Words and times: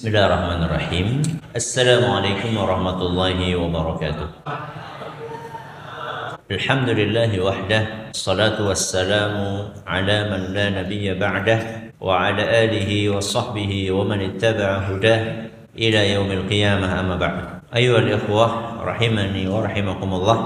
بسم 0.00 0.08
الله 0.08 0.26
الرحمن 0.26 0.62
الرحيم 0.64 1.08
السلام 1.56 2.04
عليكم 2.10 2.56
ورحمة 2.56 2.98
الله 3.04 3.38
وبركاته 3.56 4.28
الحمد 6.50 6.88
لله 6.88 7.40
وحده 7.40 7.82
الصلاة 8.16 8.56
والسلام 8.64 9.34
على 9.86 10.16
من 10.32 10.56
لا 10.56 10.66
نبي 10.80 11.04
بعده 11.20 11.60
وعلى 12.00 12.64
آله 12.64 13.10
وصحبه 13.12 13.72
ومن 13.92 14.20
اتبع 14.20 14.70
هداه 14.88 15.22
إلى 15.76 16.00
يوم 16.16 16.30
القيامة 16.32 17.00
أما 17.00 17.16
بعد 17.20 17.36
أيها 17.76 17.98
الإخوة 17.98 18.46
رحمني 18.80 19.48
ورحمكم 19.48 20.10
الله 20.14 20.38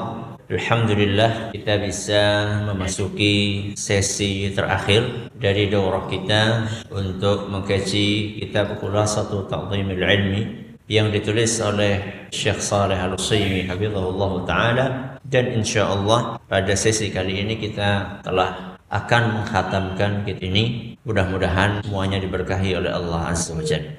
Alhamdulillah 0.45 1.56
kita 1.56 1.80
bisa 1.80 2.20
memasuki 2.68 3.72
sesi 3.80 4.52
terakhir 4.52 5.32
dari 5.32 5.72
daurah 5.72 6.04
kita 6.04 6.68
untuk 6.93 7.48
mengkaji 7.48 8.36
kitab 8.44 8.76
Khulasatul 8.76 9.48
Ta'zimil 9.48 10.04
Ilmi 10.04 10.43
yang 10.84 11.08
ditulis 11.08 11.48
oleh 11.64 12.29
Syekh 12.29 12.61
Saleh 12.61 13.00
Al-Utsaimin 13.00 13.72
hafizahullah 13.72 14.32
taala. 14.44 14.86
Dan 15.25 15.64
insyaallah 15.64 16.36
pada 16.45 16.76
sesi 16.76 17.08
kali 17.08 17.40
ini 17.40 17.56
kita 17.56 18.20
telah 18.20 18.76
akan 18.92 19.40
menghatamkan 19.40 20.29
kitab 20.29 20.45
ini. 20.45 20.92
Mudah-mudahan 21.08 21.81
semuanya 21.89 22.20
diberkahi 22.20 22.84
oleh 22.84 22.92
Allah 22.92 23.32
Azza 23.32 23.56
wa 23.56 23.64
Jalla. 23.64 23.96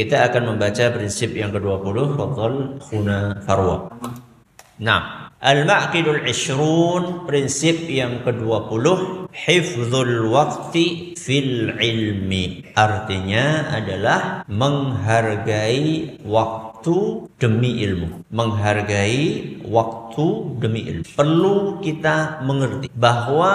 Kita 0.00 0.32
akan 0.32 0.56
membaca 0.56 0.88
prinsip 0.96 1.36
yang 1.36 1.52
ke-20 1.52 1.96
Fadl 2.16 2.80
Khuna 2.80 3.36
Farwa 3.44 3.92
Nah, 4.80 5.28
Al-Ma'qidul 5.42 6.24
Ishrun 6.24 7.26
prinsip 7.28 7.84
yang 7.90 8.24
ke-20 8.24 8.86
Hifzul 9.34 10.30
Waqti 10.32 11.12
fil 11.18 11.76
ilmi. 11.76 12.72
Artinya 12.72 13.74
adalah 13.74 14.46
menghargai 14.48 16.22
waktu 16.24 17.26
demi 17.36 17.84
ilmu. 17.84 18.24
Menghargai 18.32 19.60
waktu 19.66 20.26
demi 20.62 20.88
ilmu. 20.88 21.04
Perlu 21.10 21.82
kita 21.84 22.40
mengerti 22.46 22.88
bahwa 22.96 23.52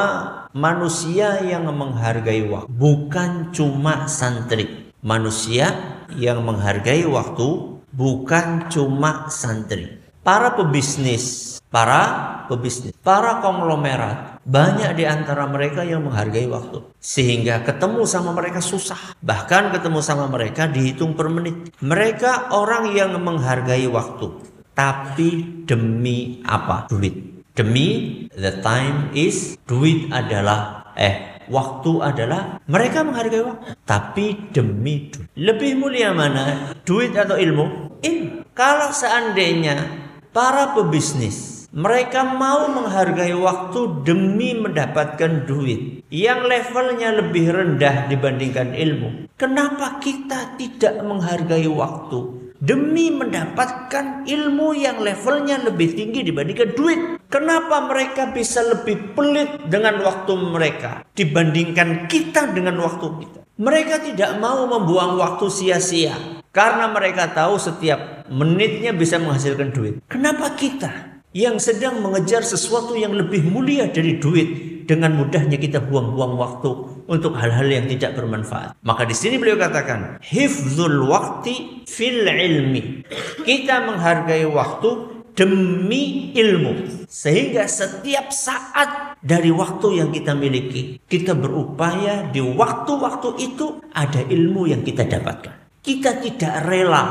manusia 0.54 1.42
yang 1.42 1.66
menghargai 1.72 2.46
waktu 2.46 2.70
Bukan 2.70 3.56
cuma 3.56 4.06
santri. 4.06 4.94
Manusia 5.02 5.72
yang 6.14 6.44
menghargai 6.46 7.08
waktu 7.08 7.80
bukan 7.96 8.68
cuma 8.70 9.32
santri 9.32 10.07
para 10.28 10.60
pebisnis, 10.60 11.56
para 11.72 12.44
pebisnis, 12.52 12.92
para 13.00 13.40
konglomerat, 13.40 14.44
banyak 14.44 15.00
di 15.00 15.08
antara 15.08 15.48
mereka 15.48 15.88
yang 15.88 16.04
menghargai 16.04 16.52
waktu. 16.52 16.84
Sehingga 17.00 17.64
ketemu 17.64 18.04
sama 18.04 18.36
mereka 18.36 18.60
susah. 18.60 19.16
Bahkan 19.24 19.72
ketemu 19.72 20.04
sama 20.04 20.28
mereka 20.28 20.68
dihitung 20.68 21.16
per 21.16 21.32
menit. 21.32 21.72
Mereka 21.80 22.52
orang 22.52 22.92
yang 22.92 23.16
menghargai 23.24 23.88
waktu. 23.88 24.44
Tapi 24.76 25.64
demi 25.64 26.44
apa? 26.44 26.92
Duit. 26.92 27.48
Demi 27.56 27.88
the 28.36 28.60
time 28.60 29.10
is 29.16 29.56
duit 29.64 30.12
adalah 30.12 30.92
eh 30.94 31.40
waktu 31.48 32.04
adalah 32.04 32.60
mereka 32.68 33.08
menghargai 33.08 33.48
waktu. 33.48 33.64
Tapi 33.88 34.52
demi 34.52 35.08
duit. 35.08 35.32
Lebih 35.40 35.80
mulia 35.80 36.12
mana? 36.12 36.76
Duit 36.84 37.16
atau 37.16 37.40
ilmu? 37.40 37.96
Ilmu. 38.04 38.44
Kalau 38.54 38.90
seandainya 38.94 40.07
para 40.32 40.76
pebisnis 40.78 41.58
mereka 41.78 42.24
mau 42.24 42.72
menghargai 42.72 43.36
waktu 43.36 44.02
demi 44.08 44.56
mendapatkan 44.56 45.44
duit 45.46 46.02
yang 46.08 46.48
levelnya 46.48 47.12
lebih 47.20 47.52
rendah 47.52 48.08
dibandingkan 48.08 48.72
ilmu. 48.72 49.30
Kenapa 49.36 50.00
kita 50.00 50.56
tidak 50.56 51.04
menghargai 51.04 51.68
waktu 51.68 52.50
demi 52.58 53.14
mendapatkan 53.14 54.26
ilmu 54.26 54.74
yang 54.74 54.98
levelnya 55.04 55.62
lebih 55.62 55.94
tinggi 55.94 56.26
dibandingkan 56.26 56.72
duit? 56.74 57.00
Kenapa 57.28 57.84
mereka 57.86 58.32
bisa 58.32 58.64
lebih 58.64 59.12
pelit 59.12 59.68
dengan 59.68 60.00
waktu 60.02 60.34
mereka 60.34 61.04
dibandingkan 61.14 62.08
kita 62.08 62.56
dengan 62.56 62.80
waktu 62.80 63.06
kita? 63.22 63.40
Mereka 63.60 64.08
tidak 64.08 64.40
mau 64.40 64.66
membuang 64.66 65.20
waktu 65.20 65.46
sia-sia 65.52 66.37
karena 66.58 66.90
mereka 66.90 67.30
tahu 67.30 67.62
setiap 67.62 68.26
menitnya 68.34 68.90
bisa 68.90 69.22
menghasilkan 69.22 69.70
duit. 69.70 70.02
Kenapa 70.10 70.58
kita 70.58 71.22
yang 71.30 71.62
sedang 71.62 72.02
mengejar 72.02 72.42
sesuatu 72.42 72.98
yang 72.98 73.14
lebih 73.14 73.46
mulia 73.46 73.86
dari 73.94 74.18
duit 74.18 74.82
dengan 74.90 75.14
mudahnya 75.14 75.62
kita 75.62 75.86
buang-buang 75.86 76.34
waktu 76.34 76.70
untuk 77.06 77.38
hal-hal 77.38 77.68
yang 77.70 77.86
tidak 77.86 78.18
bermanfaat. 78.18 78.74
Maka 78.82 79.06
di 79.06 79.14
sini 79.14 79.38
beliau 79.38 79.60
katakan, 79.60 80.18
hifzul 80.24 81.06
waktu 81.06 81.86
fil 81.86 82.26
ilmi. 82.26 83.06
Kita 83.46 83.86
menghargai 83.86 84.48
waktu 84.50 84.90
demi 85.38 86.34
ilmu. 86.34 87.06
Sehingga 87.06 87.70
setiap 87.70 88.34
saat 88.34 89.20
dari 89.22 89.54
waktu 89.54 90.02
yang 90.02 90.10
kita 90.10 90.34
miliki, 90.34 90.98
kita 91.06 91.38
berupaya 91.38 92.26
di 92.34 92.42
waktu-waktu 92.42 93.30
itu 93.38 93.84
ada 93.94 94.26
ilmu 94.26 94.66
yang 94.72 94.82
kita 94.82 95.06
dapatkan. 95.06 95.67
Kita 95.88 96.20
tidak 96.20 96.68
rela 96.68 97.04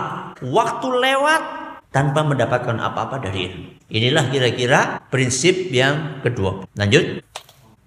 waktu 0.45 0.89
lewat 1.01 1.43
tanpa 1.89 2.21
mendapatkan 2.29 2.77
apa-apa 2.77 3.25
dari 3.25 3.49
ilmu. 3.49 3.69
Inilah 3.89 4.29
kira-kira 4.29 5.01
prinsip 5.09 5.73
yang 5.73 6.21
kedua. 6.21 6.69
Lanjut. 6.77 7.25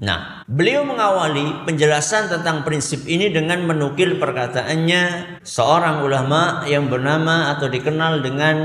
Nah, 0.01 0.41
beliau 0.50 0.81
mengawali 0.81 1.61
penjelasan 1.69 2.33
tentang 2.33 2.66
prinsip 2.66 3.05
ini 3.05 3.29
dengan 3.29 3.69
menukil 3.69 4.17
perkataannya 4.17 5.38
seorang 5.45 6.01
ulama 6.01 6.66
yang 6.66 6.89
bernama 6.89 7.53
atau 7.53 7.69
dikenal 7.69 8.25
dengan 8.25 8.56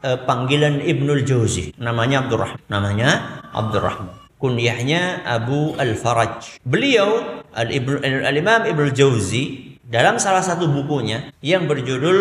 uh, 0.00 0.24
panggilan 0.24 0.80
Ibnul 0.80 1.20
Jauzi. 1.28 1.76
Namanya 1.76 2.24
Abdurrahman. 2.24 2.64
Namanya 2.72 3.10
Abdurrahman. 3.52 4.24
Kunyahnya 4.40 5.20
Abu 5.28 5.76
Al-Faraj. 5.76 6.64
Beliau 6.64 7.42
Al-Imam 7.52 8.64
Al 8.64 8.72
Ibnul 8.72 8.94
Jauzi 8.96 9.73
dalam 9.84 10.16
salah 10.16 10.40
satu 10.40 10.68
bukunya 10.68 11.32
yang 11.44 11.68
berjudul 11.68 12.18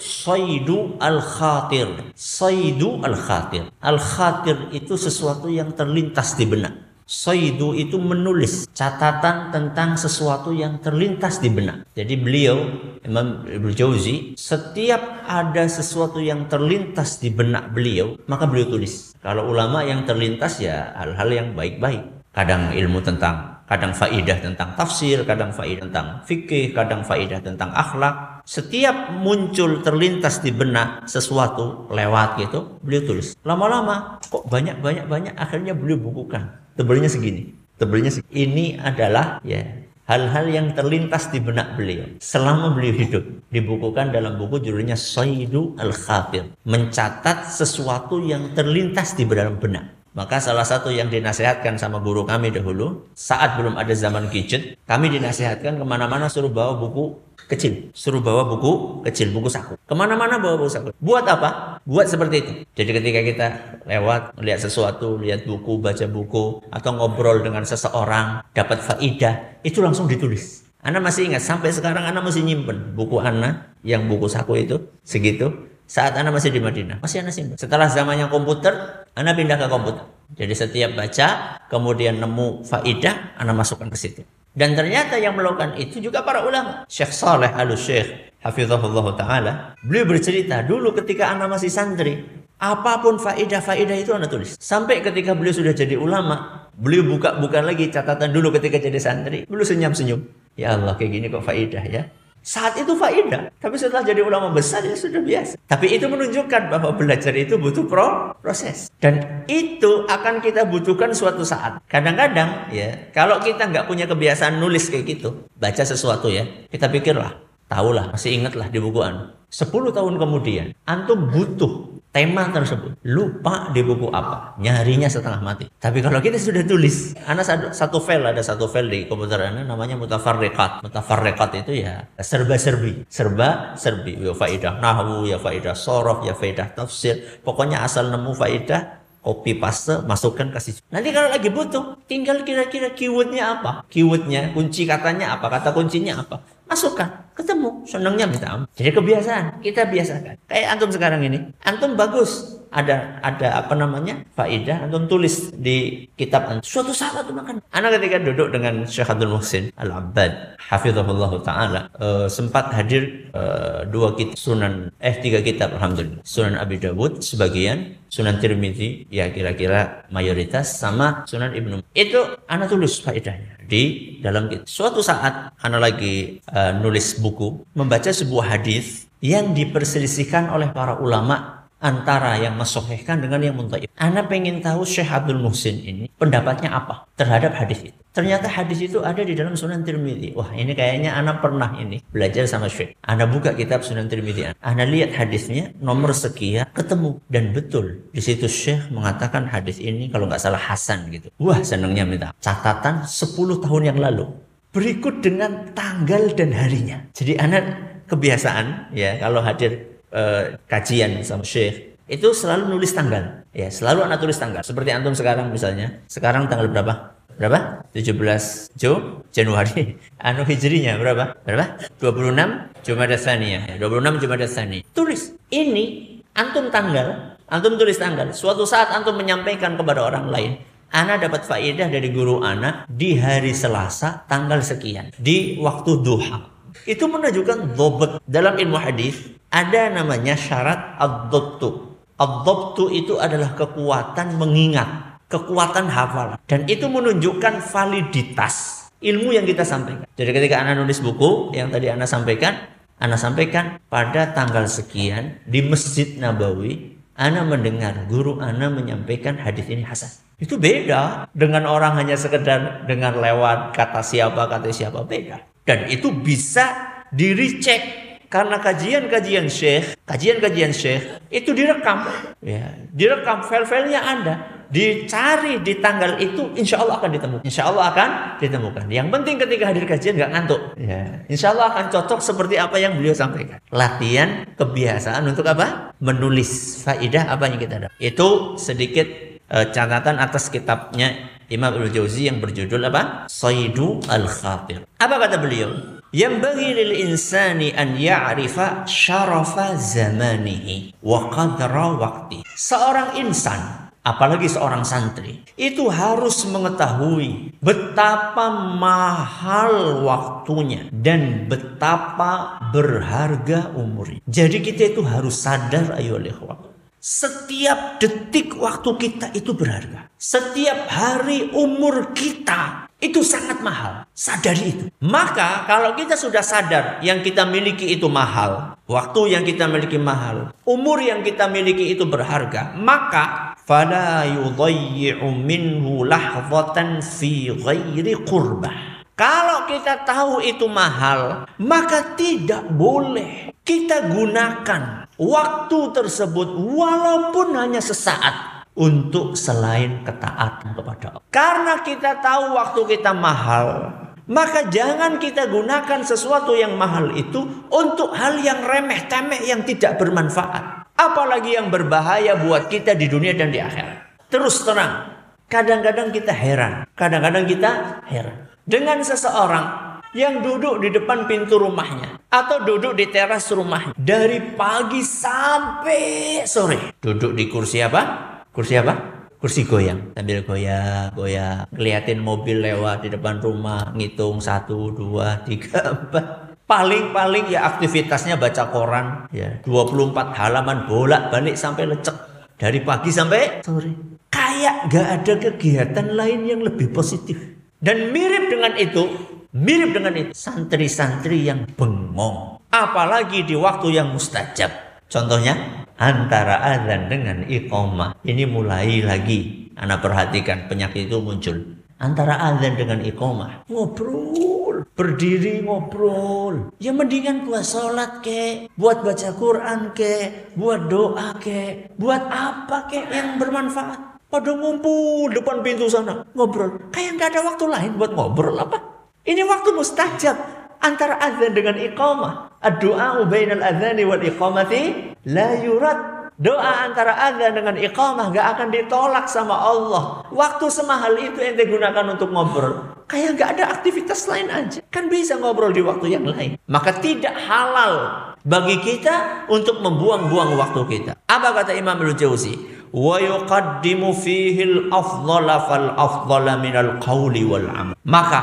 Saidu 0.00 0.96
Al-Khatir. 1.02 2.14
Saidu 2.16 3.02
Al-Khatir. 3.02 3.68
Al-Khatir 3.82 4.72
itu 4.72 4.94
sesuatu 4.96 5.50
yang 5.50 5.74
terlintas 5.76 6.38
di 6.38 6.46
benak. 6.46 6.90
Soidu 7.10 7.74
itu 7.74 7.98
menulis 7.98 8.70
catatan 8.70 9.50
tentang 9.50 9.98
sesuatu 9.98 10.54
yang 10.54 10.78
terlintas 10.78 11.42
di 11.42 11.50
benak. 11.50 11.82
Jadi 11.98 12.14
beliau 12.14 12.70
Imam 13.02 13.50
Ibnu 13.50 13.74
Jauzi 13.74 14.38
setiap 14.38 15.26
ada 15.26 15.66
sesuatu 15.66 16.22
yang 16.22 16.46
terlintas 16.46 17.18
di 17.18 17.34
benak 17.34 17.74
beliau 17.74 18.14
maka 18.30 18.46
beliau 18.46 18.78
tulis. 18.78 19.18
Kalau 19.26 19.50
ulama 19.50 19.82
yang 19.82 20.06
terlintas 20.06 20.62
ya 20.62 20.94
hal-hal 20.94 21.26
yang 21.34 21.48
baik-baik. 21.58 22.30
Kadang 22.30 22.78
ilmu 22.78 23.02
tentang 23.02 23.59
kadang 23.70 23.94
faidah 23.94 24.42
tentang 24.42 24.74
tafsir, 24.74 25.22
kadang 25.22 25.54
faidah 25.54 25.86
tentang 25.86 26.06
fikih, 26.26 26.74
kadang 26.74 27.06
faidah 27.06 27.38
tentang 27.38 27.70
akhlak. 27.70 28.42
Setiap 28.42 29.14
muncul 29.22 29.78
terlintas 29.86 30.42
di 30.42 30.50
benak 30.50 31.06
sesuatu 31.06 31.86
lewat 31.94 32.42
gitu, 32.42 32.82
beliau 32.82 33.06
tulis. 33.06 33.38
Lama-lama 33.46 34.18
kok 34.26 34.50
banyak-banyak-banyak 34.50 35.38
akhirnya 35.38 35.78
beliau 35.78 36.02
bukukan 36.02 36.50
tebalnya 36.74 37.12
segini 37.12 37.60
tebalnya 37.80 38.12
segini. 38.12 38.36
ini 38.36 38.66
adalah 38.76 39.40
ya 39.40 39.64
hal-hal 40.04 40.46
yang 40.52 40.66
terlintas 40.76 41.32
di 41.32 41.40
benak 41.40 41.76
beliau 41.80 42.04
selama 42.20 42.76
beliau 42.76 42.94
hidup 42.96 43.24
dibukukan 43.48 44.12
dalam 44.12 44.36
buku 44.36 44.60
judulnya 44.60 44.96
Saidu 44.96 45.76
Al-Khatir 45.80 46.52
mencatat 46.68 47.48
sesuatu 47.48 48.20
yang 48.20 48.52
terlintas 48.52 49.16
di 49.16 49.24
dalam 49.24 49.56
benak 49.56 49.99
maka 50.10 50.42
salah 50.42 50.66
satu 50.66 50.90
yang 50.90 51.06
dinasehatkan 51.06 51.78
sama 51.78 52.02
guru 52.02 52.26
kami 52.26 52.50
dahulu, 52.50 53.06
saat 53.14 53.54
belum 53.54 53.78
ada 53.78 53.94
zaman 53.94 54.26
gadget, 54.26 54.74
kami 54.82 55.06
dinasehatkan 55.06 55.78
ke 55.78 55.84
mana-mana 55.86 56.26
suruh 56.26 56.50
bawa 56.50 56.74
buku 56.74 57.14
kecil. 57.46 57.94
Suruh 57.94 58.18
bawa 58.18 58.46
buku 58.50 59.02
kecil, 59.06 59.30
buku 59.30 59.46
saku. 59.46 59.78
Ke 59.78 59.94
mana-mana 59.94 60.42
bawa 60.42 60.58
buku 60.58 60.70
saku. 60.70 60.90
Buat 60.98 61.30
apa? 61.30 61.78
Buat 61.86 62.10
seperti 62.10 62.36
itu. 62.42 62.52
Jadi 62.74 62.90
ketika 62.90 63.20
kita 63.22 63.46
lewat, 63.86 64.34
melihat 64.34 64.66
sesuatu, 64.66 65.14
lihat 65.14 65.46
buku, 65.46 65.78
baca 65.78 66.06
buku, 66.10 66.58
atau 66.74 66.90
ngobrol 66.90 67.46
dengan 67.46 67.62
seseorang, 67.62 68.42
dapat 68.50 68.82
faidah, 68.82 69.62
itu 69.62 69.78
langsung 69.78 70.10
ditulis. 70.10 70.66
Anda 70.82 70.98
masih 70.98 71.30
ingat, 71.30 71.44
sampai 71.44 71.70
sekarang 71.70 72.02
Anda 72.08 72.24
masih 72.24 72.40
nyimpen 72.42 72.96
buku 72.96 73.20
Anda 73.22 73.70
yang 73.86 74.10
buku 74.10 74.26
saku 74.26 74.64
itu, 74.64 74.90
segitu 75.06 75.69
saat 75.90 76.14
Anda 76.14 76.30
masih 76.30 76.54
di 76.54 76.62
Madinah. 76.62 77.02
Masih 77.02 77.26
Anda 77.26 77.34
simpan. 77.34 77.58
Setelah 77.58 77.90
zamannya 77.90 78.30
komputer, 78.30 79.02
Anda 79.18 79.34
pindah 79.34 79.58
ke 79.58 79.66
komputer. 79.66 80.06
Jadi 80.38 80.54
setiap 80.54 80.94
baca, 80.94 81.58
kemudian 81.66 82.22
nemu 82.22 82.62
faidah, 82.62 83.34
Anda 83.34 83.50
masukkan 83.50 83.90
ke 83.90 83.98
situ. 83.98 84.22
Dan 84.54 84.78
ternyata 84.78 85.18
yang 85.18 85.34
melakukan 85.34 85.74
itu 85.74 85.98
juga 85.98 86.22
para 86.22 86.46
ulama. 86.46 86.86
Syekh 86.86 87.10
Saleh 87.10 87.50
al 87.50 87.74
Syekh 87.74 88.38
Hafizahullah 88.38 89.06
Ta'ala. 89.18 89.52
Beliau 89.82 90.06
bercerita 90.06 90.62
dulu 90.62 90.94
ketika 90.94 91.34
Anda 91.34 91.50
masih 91.50 91.74
santri. 91.74 92.22
Apa 92.60 93.02
pun 93.02 93.18
faidah-faidah 93.18 93.96
itu 93.98 94.14
Anda 94.14 94.30
tulis. 94.30 94.54
Sampai 94.62 95.02
ketika 95.02 95.34
beliau 95.34 95.54
sudah 95.54 95.74
jadi 95.74 95.98
ulama. 95.98 96.70
Beliau 96.78 97.02
buka-buka 97.02 97.66
lagi 97.66 97.90
catatan 97.90 98.30
dulu 98.30 98.54
ketika 98.54 98.78
jadi 98.78 99.00
santri. 99.02 99.42
Beliau 99.50 99.66
senyum-senyum. 99.66 100.22
Ya 100.54 100.78
Allah 100.78 100.94
kayak 100.94 101.10
gini 101.18 101.26
kok 101.30 101.42
faidah 101.42 101.84
ya. 101.86 102.02
Saat 102.40 102.80
itu 102.80 102.96
faedah, 102.96 103.52
tapi 103.60 103.76
setelah 103.76 104.00
jadi 104.00 104.24
ulama 104.24 104.48
besar 104.48 104.80
ya 104.80 104.96
sudah 104.96 105.20
biasa. 105.20 105.60
Tapi 105.68 105.92
itu 105.92 106.08
menunjukkan 106.08 106.72
bahwa 106.72 106.96
belajar 106.96 107.36
itu 107.36 107.60
butuh 107.60 107.84
pro 107.84 108.32
proses. 108.40 108.88
Dan 108.96 109.44
itu 109.44 110.08
akan 110.08 110.40
kita 110.40 110.64
butuhkan 110.64 111.12
suatu 111.12 111.44
saat. 111.44 111.84
Kadang-kadang 111.84 112.72
ya, 112.72 113.12
kalau 113.12 113.44
kita 113.44 113.68
nggak 113.68 113.84
punya 113.84 114.08
kebiasaan 114.08 114.56
nulis 114.56 114.88
kayak 114.88 115.04
gitu, 115.04 115.44
baca 115.60 115.84
sesuatu 115.84 116.32
ya, 116.32 116.48
kita 116.72 116.88
pikirlah, 116.88 117.36
tahulah, 117.68 118.08
masih 118.16 118.32
ingatlah 118.40 118.72
di 118.72 118.80
buku 118.80 119.04
anu. 119.04 119.36
10 119.52 119.92
tahun 119.92 120.14
kemudian, 120.16 120.66
antum 120.88 121.28
butuh 121.28 121.99
tema 122.10 122.50
tersebut. 122.50 122.98
Lupa 123.06 123.70
di 123.70 123.80
buku 123.86 124.10
apa, 124.10 124.58
nyarinya 124.58 125.06
setengah 125.06 125.40
mati. 125.40 125.70
Tapi 125.80 126.02
kalau 126.02 126.18
kita 126.18 126.36
sudah 126.36 126.66
tulis, 126.66 127.14
anak 127.24 127.72
satu 127.72 128.02
file 128.02 128.34
ada 128.34 128.42
satu 128.42 128.66
file 128.66 128.90
di 128.90 128.98
komputer 129.06 129.50
anak 129.50 129.64
namanya 129.64 129.96
mutafarriqat. 129.96 130.84
Mutafarriqat 130.84 131.64
itu 131.64 131.86
ya 131.86 132.06
serba-serbi, 132.18 133.06
serba-serbi. 133.08 134.20
Ya 134.20 134.34
faidah 134.36 134.82
nahwu, 134.82 135.30
ya 135.30 135.38
faidah 135.40 135.72
sorof, 135.78 136.26
ya 136.26 136.34
faidah 136.36 136.74
tafsir. 136.74 137.40
Pokoknya 137.46 137.80
asal 137.86 138.10
nemu 138.12 138.36
faidah 138.36 138.99
copy 139.20 139.56
paste 139.56 140.04
masukkan 140.04 140.48
ke 140.52 140.58
situ. 140.60 140.80
Nanti 140.88 141.12
kalau 141.12 141.28
lagi 141.32 141.48
butuh, 141.52 142.00
tinggal 142.08 142.42
kira-kira 142.44 142.92
keywordnya 142.92 143.60
apa, 143.60 143.84
keywordnya, 143.92 144.52
kunci 144.52 144.84
katanya 144.88 145.36
apa, 145.36 145.48
kata 145.48 145.72
kuncinya 145.76 146.24
apa, 146.24 146.40
masukkan, 146.68 147.28
ketemu, 147.36 147.84
senangnya 147.84 148.24
minta 148.28 148.48
ampun. 148.48 148.68
Jadi 148.76 148.90
kebiasaan, 148.96 149.44
kita 149.60 149.88
biasakan. 149.88 150.34
Kayak 150.48 150.68
antum 150.76 150.90
sekarang 150.92 151.20
ini, 151.24 151.38
antum 151.64 151.96
bagus, 151.96 152.59
ada 152.70 153.18
ada 153.20 153.60
apa 153.60 153.74
namanya 153.74 154.22
faidah 154.34 154.86
antum 154.86 155.10
tulis 155.10 155.50
di 155.54 156.06
kitab 156.14 156.46
antum. 156.46 156.64
Suatu 156.64 156.94
saat 156.94 157.18
antum 157.18 157.36
makan. 157.38 157.58
Anak 157.74 157.98
ketika 157.98 158.22
duduk 158.22 158.54
dengan 158.54 158.86
Syekh 158.86 159.10
Abdul 159.10 159.34
Muhsin 159.34 159.74
Al 159.74 159.90
Abbad, 159.90 160.58
hafizahullah 160.58 161.32
taala, 161.42 161.80
uh, 161.98 162.26
sempat 162.30 162.70
hadir 162.74 163.30
uh, 163.34 163.86
dua 163.90 164.14
kitab 164.14 164.38
Sunan 164.38 164.94
eh 165.02 165.14
tiga 165.18 165.42
kitab 165.42 165.74
alhamdulillah. 165.76 166.22
Sunan 166.22 166.56
Abi 166.56 166.78
Dawud 166.78 167.20
sebagian, 167.20 167.98
Sunan 168.06 168.38
Tirmizi 168.38 169.10
ya 169.10 169.28
kira-kira 169.34 170.06
mayoritas 170.14 170.78
sama 170.78 171.26
Sunan 171.26 171.52
Ibnu. 171.52 171.82
Itu 171.92 172.38
anak 172.46 172.70
tulis 172.70 173.02
faidahnya 173.02 173.58
di 173.66 174.16
dalam 174.22 174.46
kitab. 174.46 174.70
Suatu 174.70 175.02
saat 175.02 175.54
anak 175.58 175.80
lagi 175.82 176.38
uh, 176.54 176.72
nulis 176.78 177.18
buku 177.18 177.66
membaca 177.74 178.10
sebuah 178.10 178.58
hadis 178.58 179.10
yang 179.20 179.52
diperselisihkan 179.52 180.48
oleh 180.48 180.72
para 180.72 180.96
ulama 180.96 181.59
antara 181.80 182.36
yang 182.36 182.54
mensohihkan 182.60 183.24
dengan 183.24 183.40
yang 183.40 183.56
muntaib. 183.56 183.88
Anda 183.96 184.28
pengen 184.28 184.60
tahu 184.60 184.84
Syekh 184.84 185.08
Abdul 185.08 185.40
Muhsin 185.40 185.80
ini 185.80 186.06
pendapatnya 186.20 186.70
apa 186.76 187.08
terhadap 187.16 187.56
hadis 187.56 187.90
itu. 187.90 187.96
Ternyata 188.10 188.50
hadis 188.50 188.82
itu 188.82 188.98
ada 189.06 189.22
di 189.22 189.38
dalam 189.38 189.54
Sunan 189.54 189.86
Tirmidzi. 189.86 190.34
Wah, 190.34 190.50
ini 190.50 190.74
kayaknya 190.74 191.14
Anda 191.14 191.38
pernah 191.38 191.78
ini 191.78 192.02
belajar 192.10 192.42
sama 192.44 192.66
Syekh. 192.66 192.98
Anda 193.06 193.24
buka 193.30 193.54
kitab 193.54 193.86
Sunan 193.86 194.10
Tirmidzi. 194.10 194.50
Anda 194.60 194.84
lihat 194.84 195.14
hadisnya 195.14 195.70
nomor 195.78 196.10
sekian 196.12 196.66
ketemu 196.74 197.22
dan 197.30 197.54
betul 197.54 198.02
di 198.10 198.20
situ 198.20 198.50
Syekh 198.50 198.90
mengatakan 198.90 199.46
hadis 199.46 199.78
ini 199.78 200.10
kalau 200.10 200.26
nggak 200.26 200.42
salah 200.42 200.58
Hasan 200.60 201.08
gitu. 201.14 201.30
Wah, 201.38 201.62
senangnya 201.62 202.02
minta 202.02 202.28
catatan 202.42 203.06
10 203.06 203.62
tahun 203.62 203.82
yang 203.94 203.98
lalu. 204.02 204.26
Berikut 204.74 205.22
dengan 205.22 205.70
tanggal 205.70 206.34
dan 206.34 206.50
harinya. 206.50 206.98
Jadi 207.14 207.38
anak 207.38 207.90
kebiasaan 208.10 208.90
ya 208.90 209.22
kalau 209.22 209.38
hadir 209.38 209.99
uh, 210.14 210.60
kajian 210.70 211.22
sama 211.26 211.42
syekh 211.42 211.90
itu 212.10 212.34
selalu 212.34 212.74
nulis 212.74 212.90
tanggal. 212.90 213.46
Ya 213.54 213.70
selalu 213.70 214.02
anak 214.02 214.18
tulis 214.18 214.34
tanggal. 214.34 214.66
Seperti 214.66 214.90
antum 214.90 215.14
sekarang 215.14 215.46
misalnya. 215.54 216.02
Sekarang 216.10 216.50
tanggal 216.50 216.66
berapa? 216.66 217.14
Berapa? 217.38 217.86
17 217.94 218.74
Jo 218.74 219.22
Januari. 219.30 219.94
Anu 220.26 220.42
hijrinya 220.42 220.98
berapa? 220.98 221.38
Berapa? 221.46 221.78
26 222.02 222.82
Jumada 222.82 223.14
Tsaniyah. 223.14 223.78
26 223.78 224.22
Jumada 224.26 224.46
Tsani 224.50 224.82
tulis. 224.90 225.38
Ini 225.54 226.18
antum 226.34 226.66
tanggal 226.74 227.38
antum 227.46 227.78
tulis 227.78 227.94
tanggal. 227.94 228.34
Suatu 228.34 228.66
saat 228.66 228.90
antum 228.90 229.14
menyampaikan 229.14 229.78
kepada 229.78 230.02
orang 230.02 230.26
lain 230.34 230.52
Ana 230.90 231.22
dapat 231.22 231.46
faedah 231.46 231.86
dari 231.86 232.10
guru 232.10 232.42
Ana 232.42 232.82
di 232.90 233.14
hari 233.14 233.54
Selasa 233.54 234.26
tanggal 234.26 234.58
sekian 234.58 235.14
di 235.14 235.54
waktu 235.62 236.02
duha. 236.02 236.49
Itu 236.86 237.10
menunjukkan 237.10 237.76
dobet 237.76 238.22
dalam 238.26 238.56
ilmu 238.56 238.78
hadis 238.78 239.18
ada 239.50 239.90
namanya 239.90 240.38
syarat 240.38 240.96
ad-dhabtu. 240.96 241.98
Ad-dhabtu 242.20 242.92
itu 242.94 243.18
adalah 243.18 243.56
kekuatan 243.56 244.38
mengingat, 244.38 245.20
kekuatan 245.26 245.90
hafal. 245.90 246.38
Dan 246.46 246.68
itu 246.70 246.86
menunjukkan 246.86 247.64
validitas 247.70 248.86
ilmu 249.00 249.32
yang 249.34 249.48
kita 249.48 249.64
sampaikan. 249.64 250.06
Jadi 250.14 250.30
ketika 250.30 250.60
Anda 250.60 250.76
nulis 250.78 251.00
buku 251.00 251.56
yang 251.56 251.72
tadi 251.72 251.88
Anda 251.88 252.04
sampaikan, 252.04 252.56
Anda 253.00 253.16
sampaikan 253.16 253.80
pada 253.88 254.30
tanggal 254.36 254.68
sekian 254.68 255.40
di 255.48 255.64
Masjid 255.64 256.20
Nabawi, 256.20 257.00
Anda 257.16 257.42
mendengar 257.44 258.06
guru 258.06 258.38
Anda 258.38 258.68
menyampaikan 258.68 259.40
hadis 259.40 259.66
ini 259.72 259.82
hasan. 259.82 260.12
Itu 260.40 260.56
beda 260.56 261.28
dengan 261.36 261.68
orang 261.68 262.00
hanya 262.00 262.16
sekedar 262.16 262.88
dengar 262.88 263.12
lewat 263.12 263.76
kata 263.76 264.00
siapa 264.00 264.48
kata 264.48 264.72
siapa 264.72 265.04
beda. 265.04 265.49
Dan 265.64 265.88
itu 265.92 266.10
bisa 266.10 266.90
di 267.10 267.34
recheck 267.34 267.82
karena 268.30 268.62
kajian-kajian 268.62 269.50
syekh, 269.50 269.98
kajian-kajian 270.06 270.70
syekh 270.70 271.18
itu 271.34 271.50
direkam, 271.50 272.06
ya, 272.38 272.78
direkam 272.94 273.42
file-filenya 273.42 274.00
Anda, 274.06 274.34
dicari 274.70 275.58
di 275.66 275.82
tanggal 275.82 276.14
itu, 276.22 276.54
insya 276.54 276.78
Allah 276.78 277.02
akan 277.02 277.10
ditemukan. 277.10 277.42
Insya 277.42 277.66
Allah 277.66 277.90
akan 277.90 278.10
ditemukan. 278.38 278.86
Yang 278.86 279.08
penting 279.10 279.34
ketika 279.34 279.64
hadir 279.74 279.82
kajian 279.82 280.14
nggak 280.14 280.30
ngantuk, 280.30 280.62
ya, 280.78 281.26
insya 281.26 281.50
Allah 281.50 281.74
akan 281.74 281.84
cocok 281.90 282.20
seperti 282.22 282.54
apa 282.54 282.78
yang 282.78 282.94
beliau 282.94 283.18
sampaikan. 283.18 283.58
Latihan 283.74 284.46
kebiasaan 284.54 285.26
untuk 285.26 285.50
apa? 285.50 285.90
Menulis 285.98 286.78
faidah 286.86 287.34
apa 287.34 287.50
yang 287.50 287.58
kita 287.58 287.82
dapat. 287.82 287.98
Itu 287.98 288.54
sedikit 288.62 289.10
uh, 289.50 289.74
catatan 289.74 290.22
atas 290.22 290.46
kitabnya 290.46 291.39
Imam 291.50 291.74
Ibnu 291.74 291.90
Jauzi 291.90 292.30
yang 292.30 292.38
berjudul 292.38 292.78
apa? 292.86 293.26
Saidu 293.26 293.98
al-Khatir. 294.06 294.86
Apa 295.02 295.18
kata 295.18 295.42
beliau? 295.42 295.98
Yang 296.14 296.34
bagi 296.46 296.68
lil 296.78 296.92
insani 297.10 297.74
an 297.74 297.98
ya'rifa 297.98 298.86
syarafa 298.86 299.74
zamanihi 299.74 300.94
wa 301.02 301.26
qadra 301.26 301.98
waqti. 301.98 302.46
Seorang 302.54 303.18
insan, 303.18 303.90
apalagi 304.06 304.46
seorang 304.46 304.86
santri, 304.86 305.42
itu 305.58 305.90
harus 305.90 306.46
mengetahui 306.46 307.58
betapa 307.58 308.74
mahal 308.78 310.06
waktunya 310.06 310.86
dan 310.94 311.50
betapa 311.50 312.62
berharga 312.70 313.74
umurnya. 313.74 314.22
Jadi 314.30 314.62
kita 314.62 314.94
itu 314.94 315.02
harus 315.02 315.34
sadar 315.34 315.98
ayo 315.98 316.14
waktu. 316.46 316.70
Setiap 317.02 317.98
detik 317.98 318.54
waktu 318.54 318.90
kita 318.98 319.34
itu 319.34 319.50
berharga. 319.50 320.09
Setiap 320.20 320.84
hari 320.92 321.48
umur 321.56 322.12
kita 322.12 322.92
itu 323.00 323.24
sangat 323.24 323.64
mahal. 323.64 324.04
Sadari 324.12 324.68
itu. 324.68 324.84
Maka 325.00 325.64
kalau 325.64 325.96
kita 325.96 326.12
sudah 326.12 326.44
sadar 326.44 327.00
yang 327.00 327.24
kita 327.24 327.48
miliki 327.48 327.96
itu 327.96 328.04
mahal, 328.04 328.76
waktu 328.84 329.32
yang 329.32 329.48
kita 329.48 329.64
miliki 329.64 329.96
mahal, 329.96 330.52
umur 330.68 331.00
yang 331.00 331.24
kita 331.24 331.48
miliki 331.48 331.96
itu 331.96 332.04
berharga, 332.04 332.76
maka 332.76 333.56
fala 333.64 334.28
yudayyi'u 334.28 335.24
minhu 335.24 336.04
lahzatan 336.04 337.00
fi 337.00 337.56
ghairi 337.56 338.12
qurbah. 338.28 339.00
Kalau 339.16 339.64
kita 339.72 340.04
tahu 340.04 340.44
itu 340.44 340.68
mahal, 340.68 341.48
maka 341.56 342.12
tidak 342.12 342.68
boleh 342.68 343.56
kita 343.64 344.12
gunakan 344.12 345.08
waktu 345.16 345.78
tersebut 345.96 346.48
walaupun 346.60 347.56
hanya 347.56 347.80
sesaat 347.80 348.49
untuk 348.74 349.34
selain 349.34 350.02
ketaatan 350.06 350.74
kepada 350.76 351.06
Allah. 351.16 351.24
Karena 351.32 351.74
kita 351.82 352.22
tahu 352.22 352.54
waktu 352.54 352.80
kita 352.96 353.10
mahal, 353.14 353.90
maka 354.30 354.70
jangan 354.70 355.18
kita 355.18 355.50
gunakan 355.50 356.00
sesuatu 356.06 356.54
yang 356.54 356.78
mahal 356.78 357.10
itu 357.18 357.66
untuk 357.66 358.14
hal 358.14 358.38
yang 358.38 358.62
remeh 358.62 359.10
temeh 359.10 359.42
yang 359.42 359.66
tidak 359.66 359.98
bermanfaat. 359.98 360.86
Apalagi 360.94 361.56
yang 361.58 361.72
berbahaya 361.72 362.38
buat 362.38 362.70
kita 362.70 362.94
di 362.94 363.10
dunia 363.10 363.34
dan 363.34 363.50
di 363.50 363.58
akhirat. 363.58 364.30
Terus 364.30 364.62
terang, 364.62 365.10
kadang-kadang 365.50 366.14
kita 366.14 366.30
heran, 366.30 366.86
kadang-kadang 366.94 367.48
kita 367.48 367.70
heran 368.06 368.46
dengan 368.68 369.02
seseorang 369.02 369.90
yang 370.14 370.42
duduk 370.42 370.82
di 370.82 370.94
depan 370.94 371.26
pintu 371.26 371.58
rumahnya 371.58 372.18
atau 372.30 372.62
duduk 372.62 372.98
di 372.98 373.10
teras 373.10 373.50
rumahnya 373.50 373.94
dari 373.98 374.38
pagi 374.54 375.02
sampai 375.02 376.02
sore. 376.46 376.94
Duduk 376.98 377.34
di 377.34 377.50
kursi 377.50 377.82
apa? 377.82 378.29
Kursi 378.50 378.78
apa? 378.78 379.26
Kursi 379.40 379.64
goyang 379.64 380.12
sambil 380.12 380.44
goyang, 380.44 381.16
goyang, 381.16 381.64
ngeliatin 381.72 382.20
mobil 382.20 382.60
lewat 382.60 383.08
di 383.08 383.08
depan 383.08 383.40
rumah, 383.40 383.88
ngitung 383.96 384.36
satu, 384.36 384.92
dua, 384.92 385.40
tiga, 385.48 385.80
empat. 385.96 386.52
Paling-paling 386.68 387.50
ya 387.50 387.66
aktivitasnya 387.66 388.38
baca 388.38 388.70
koran, 388.70 389.26
ya 389.34 389.58
24 389.66 390.38
halaman 390.38 390.86
bolak-balik 390.86 391.58
sampai 391.58 391.88
lecek 391.88 392.14
dari 392.54 392.78
pagi 392.84 393.10
sampai 393.10 393.64
sore. 393.66 393.90
Kayak 394.30 394.86
gak 394.86 395.08
ada 395.18 395.34
kegiatan 395.50 396.06
lain 396.14 396.46
yang 396.46 396.60
lebih 396.62 396.94
positif. 396.94 397.34
Dan 397.80 398.14
mirip 398.14 398.52
dengan 398.52 398.78
itu, 398.78 399.02
Mirip 399.50 399.90
dengan 399.98 400.14
itu. 400.14 400.30
Santri-santri 400.30 401.42
yang 401.50 401.66
bengong. 401.74 402.62
Apalagi 402.70 403.42
di 403.42 403.58
waktu 403.58 403.98
yang 403.98 404.14
mustajab. 404.14 404.70
Contohnya 405.10 405.58
antara 405.98 406.62
azan 406.62 407.10
dengan 407.10 407.42
iqamah. 407.42 408.14
Ini 408.22 408.46
mulai 408.46 409.02
lagi. 409.02 409.66
Anak 409.74 410.06
perhatikan 410.06 410.70
penyakit 410.70 411.10
itu 411.10 411.18
muncul. 411.18 411.82
Antara 411.98 412.38
azan 412.38 412.78
dengan 412.78 413.02
iqamah. 413.02 413.66
Ngobrol. 413.66 414.86
Berdiri 414.94 415.66
ngobrol. 415.66 416.70
Ya 416.78 416.94
mendingan 416.94 417.42
buat 417.42 417.66
sholat 417.66 418.22
ke. 418.22 418.70
Buat 418.78 419.02
baca 419.02 419.34
Quran 419.34 419.90
ke. 419.98 420.46
Buat 420.54 420.86
doa 420.86 421.34
ke. 421.42 421.90
Buat 421.98 422.30
apa 422.30 422.86
ke 422.86 423.02
yang 423.10 423.42
bermanfaat. 423.42 424.22
Pada 424.30 424.54
ngumpul 424.54 425.34
depan 425.34 425.58
pintu 425.66 425.90
sana 425.90 426.22
ngobrol. 426.38 426.78
Kayak 426.94 427.18
nggak 427.18 427.28
ada 427.34 427.40
waktu 427.50 427.64
lain 427.66 427.92
buat 427.98 428.14
ngobrol 428.14 428.62
apa? 428.62 428.78
Ini 429.26 429.42
waktu 429.42 429.74
mustajab 429.74 430.38
antara 430.78 431.18
azan 431.18 431.50
dengan 431.50 431.74
iqamah. 431.74 432.49
Doa 432.60 433.24
bainal 433.24 433.64
azani 433.64 434.04
wal 434.04 434.20
iqamati 434.20 435.16
la 435.32 435.56
yurad. 435.56 436.00
Doa 436.40 436.88
antara 436.88 437.16
azan 437.28 437.52
dengan 437.52 437.76
iqamah 437.76 438.32
gak 438.32 438.46
akan 438.56 438.68
ditolak 438.72 439.28
sama 439.28 439.60
Allah. 439.60 440.24
Waktu 440.32 440.72
semahal 440.72 441.16
itu 441.20 441.36
ente 441.40 441.68
gunakan 441.68 442.16
untuk 442.16 442.32
ngobrol. 442.32 443.04
Kayak 443.08 443.30
gak 443.36 443.50
ada 443.56 443.64
aktivitas 443.76 444.24
lain 444.24 444.48
aja. 444.48 444.80
Kan 444.88 445.12
bisa 445.12 445.36
ngobrol 445.36 445.72
di 445.72 445.84
waktu 445.84 446.16
yang 446.16 446.24
lain. 446.24 446.56
Maka 446.64 446.96
tidak 446.96 447.36
halal 447.44 447.92
bagi 448.40 448.80
kita 448.80 449.44
untuk 449.52 449.84
membuang-buang 449.84 450.56
waktu 450.56 450.80
kita. 450.88 451.12
Apa 451.28 451.52
kata 451.52 451.76
Imam 451.76 452.00
Al-Jauzi? 452.00 452.80
wa 452.90 453.22
yuqaddimu 453.22 454.10
fihi 454.18 454.66
al-afdhala 454.66 455.56
fal 455.70 455.88
afdhala 455.94 456.58
minal 456.58 456.98
qawli 456.98 457.46
wal 457.46 457.70
amal. 457.70 457.94
Maka 458.02 458.40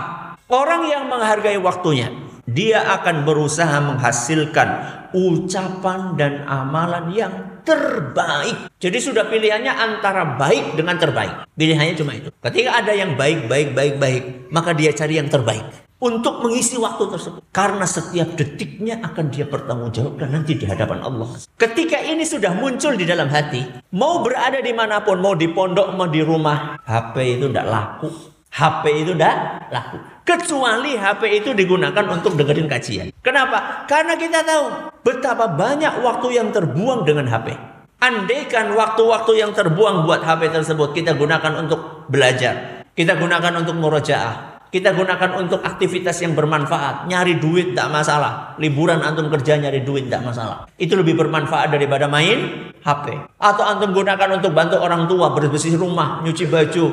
orang 0.48 0.88
yang 0.88 1.04
menghargai 1.12 1.60
waktunya 1.60 2.12
dia 2.48 2.80
akan 2.96 3.28
berusaha 3.28 3.78
menghasilkan 3.84 4.70
ucapan 5.12 6.16
dan 6.16 6.34
amalan 6.48 7.12
yang 7.12 7.34
terbaik. 7.68 8.72
Jadi 8.80 8.98
sudah 9.04 9.28
pilihannya 9.28 9.72
antara 9.76 10.40
baik 10.40 10.80
dengan 10.80 10.96
terbaik. 10.96 11.52
Pilihannya 11.60 11.96
cuma 12.00 12.16
itu. 12.16 12.32
Ketika 12.40 12.80
ada 12.80 12.96
yang 12.96 13.20
baik, 13.20 13.52
baik, 13.52 13.76
baik, 13.76 13.96
baik, 14.00 14.24
maka 14.48 14.72
dia 14.72 14.96
cari 14.96 15.20
yang 15.20 15.28
terbaik 15.28 15.88
untuk 15.98 16.46
mengisi 16.46 16.78
waktu 16.78 17.10
tersebut. 17.10 17.42
Karena 17.50 17.84
setiap 17.84 18.38
detiknya 18.38 19.02
akan 19.02 19.26
dia 19.34 19.50
pertanggungjawabkan 19.50 20.30
nanti 20.30 20.56
di 20.56 20.66
hadapan 20.70 21.04
Allah. 21.04 21.28
Ketika 21.58 21.98
ini 22.00 22.24
sudah 22.24 22.54
muncul 22.54 22.94
di 22.96 23.04
dalam 23.04 23.28
hati, 23.28 23.66
mau 23.92 24.22
berada 24.22 24.62
di 24.62 24.72
mana 24.72 25.02
pun, 25.02 25.20
mau 25.20 25.34
di 25.34 25.50
pondok, 25.50 25.98
mau 25.98 26.08
di 26.08 26.22
rumah, 26.22 26.80
HP 26.86 27.42
itu 27.42 27.46
tidak 27.50 27.68
laku. 27.68 28.10
HP 28.54 28.84
itu 29.04 29.12
tidak 29.18 29.36
laku. 29.74 29.98
Kecuali 30.28 31.00
HP 31.00 31.40
itu 31.40 31.56
digunakan 31.56 32.04
untuk 32.12 32.36
dengerin 32.36 32.68
kajian. 32.68 33.08
Kenapa? 33.24 33.88
Karena 33.88 34.20
kita 34.20 34.44
tahu 34.44 34.92
betapa 35.00 35.48
banyak 35.48 36.04
waktu 36.04 36.36
yang 36.36 36.52
terbuang 36.52 37.08
dengan 37.08 37.32
HP. 37.32 37.56
Andaikan 38.04 38.76
waktu-waktu 38.76 39.40
yang 39.40 39.56
terbuang 39.56 40.04
buat 40.04 40.28
HP 40.28 40.52
tersebut 40.52 40.92
kita 40.92 41.16
gunakan 41.16 41.64
untuk 41.64 42.12
belajar, 42.12 42.84
kita 42.92 43.16
gunakan 43.16 43.64
untuk 43.64 43.80
murojaah, 43.80 44.58
kita 44.68 44.92
gunakan 44.92 45.40
untuk 45.40 45.64
aktivitas 45.64 46.20
yang 46.20 46.36
bermanfaat. 46.36 47.08
Nyari 47.08 47.40
duit 47.40 47.72
tidak 47.72 47.88
masalah. 47.88 48.60
Liburan 48.60 49.00
antum 49.00 49.32
kerja 49.32 49.56
nyari 49.56 49.88
duit 49.88 50.12
tidak 50.12 50.28
masalah. 50.28 50.68
Itu 50.76 51.00
lebih 51.00 51.16
bermanfaat 51.16 51.72
daripada 51.72 52.12
main 52.12 52.68
HP. 52.84 53.16
Atau 53.40 53.64
antum 53.64 53.96
gunakan 53.96 54.44
untuk 54.44 54.52
bantu 54.52 54.76
orang 54.76 55.08
tua 55.08 55.32
bersih 55.32 55.80
rumah, 55.80 56.20
nyuci 56.20 56.52
baju, 56.52 56.86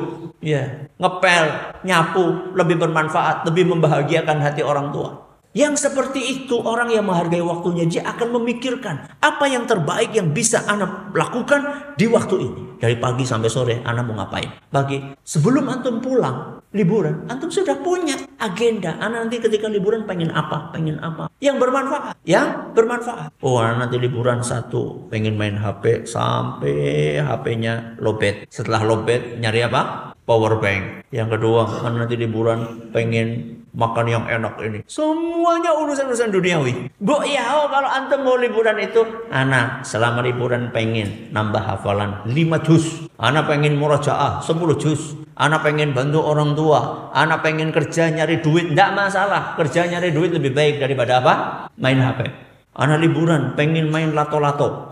ya, 0.45 0.85
ngepel, 1.01 1.45
nyapu, 1.81 2.53
lebih 2.53 2.77
bermanfaat, 2.77 3.49
lebih 3.49 3.65
membahagiakan 3.73 4.37
hati 4.45 4.61
orang 4.61 4.93
tua. 4.93 5.25
Yang 5.55 5.87
seperti 5.87 6.19
itu 6.19 6.59
orang 6.59 6.91
yang 6.91 7.07
menghargai 7.07 7.39
waktunya 7.39 7.87
dia 7.87 8.03
akan 8.03 8.35
memikirkan 8.35 9.07
apa 9.23 9.47
yang 9.47 9.63
terbaik 9.63 10.11
yang 10.11 10.35
bisa 10.35 10.67
anak 10.67 11.15
lakukan 11.15 11.95
di 11.95 12.11
waktu 12.11 12.35
ini. 12.43 12.61
Dari 12.75 12.99
pagi 12.99 13.23
sampai 13.23 13.47
sore 13.47 13.75
anak 13.79 14.03
mau 14.03 14.19
ngapain? 14.19 14.51
Pagi 14.67 15.15
sebelum 15.23 15.71
antum 15.71 16.03
pulang 16.03 16.59
liburan, 16.75 17.23
antum 17.31 17.47
sudah 17.47 17.79
punya 17.79 18.19
agenda. 18.35 18.99
Anak 18.99 19.31
nanti 19.31 19.39
ketika 19.39 19.71
liburan 19.71 20.03
pengen 20.03 20.27
apa? 20.35 20.75
Pengen 20.75 20.99
apa? 20.99 21.31
Yang 21.39 21.63
bermanfaat. 21.63 22.19
Yang 22.27 22.47
bermanfaat. 22.75 23.29
Oh 23.39 23.55
anak 23.63 23.87
nanti 23.87 23.95
liburan 23.95 24.43
satu 24.43 25.07
pengen 25.07 25.39
main 25.39 25.55
HP 25.55 26.03
sampai 26.03 27.15
HP-nya 27.23 27.95
lobet. 28.03 28.43
Setelah 28.51 28.83
lobet 28.83 29.39
nyari 29.39 29.63
apa? 29.63 30.14
Power 30.25 30.57
bank. 30.57 31.05
Yang 31.13 31.37
kedua, 31.37 31.85
anak 31.85 32.09
nanti 32.09 32.17
liburan 32.17 32.89
pengen 32.89 33.61
makan 33.77 34.09
yang 34.09 34.25
enak 34.25 34.57
ini. 34.57 34.81
Semuanya 34.89 35.77
urusan-urusan 35.77 36.33
duniawi. 36.33 36.89
Bu 36.97 37.21
ya, 37.29 37.45
oh, 37.61 37.69
kalau 37.69 37.85
antum 37.85 38.25
mau 38.25 38.33
liburan 38.33 38.73
itu, 38.81 39.05
anak 39.29 39.85
selama 39.85 40.25
liburan 40.25 40.73
pengen 40.73 41.29
nambah 41.29 41.61
hafalan 41.61 42.25
5 42.25 42.65
juz. 42.65 43.05
Anak 43.21 43.45
pengen 43.45 43.77
murajaah 43.77 44.41
10 44.41 44.81
juz. 44.81 45.13
Anak 45.37 45.61
pengen 45.61 45.93
bantu 45.93 46.25
orang 46.25 46.57
tua. 46.57 47.13
Anak 47.13 47.45
pengen 47.45 47.69
kerja 47.69 48.09
nyari 48.09 48.41
duit. 48.41 48.73
Tidak 48.73 48.91
masalah. 48.97 49.53
Kerja 49.61 49.85
nyari 49.85 50.09
duit 50.09 50.33
lebih 50.33 50.57
baik 50.57 50.81
daripada 50.81 51.21
apa? 51.21 51.33
Main 51.77 52.01
HP. 52.01 52.33
Anak 52.75 52.97
liburan 52.97 53.53
pengen 53.53 53.93
main 53.93 54.09
lato-lato. 54.15 54.89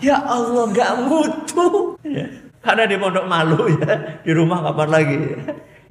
Ya 0.00 0.18
Allah 0.24 0.72
gak 0.72 0.92
mutu. 1.04 2.00
Ya. 2.00 2.43
Karena 2.64 2.88
di 2.88 2.96
pondok 2.96 3.26
malu 3.28 3.68
ya. 3.68 4.24
Di 4.24 4.32
rumah 4.32 4.64
kapan 4.64 4.88
lagi. 4.88 5.18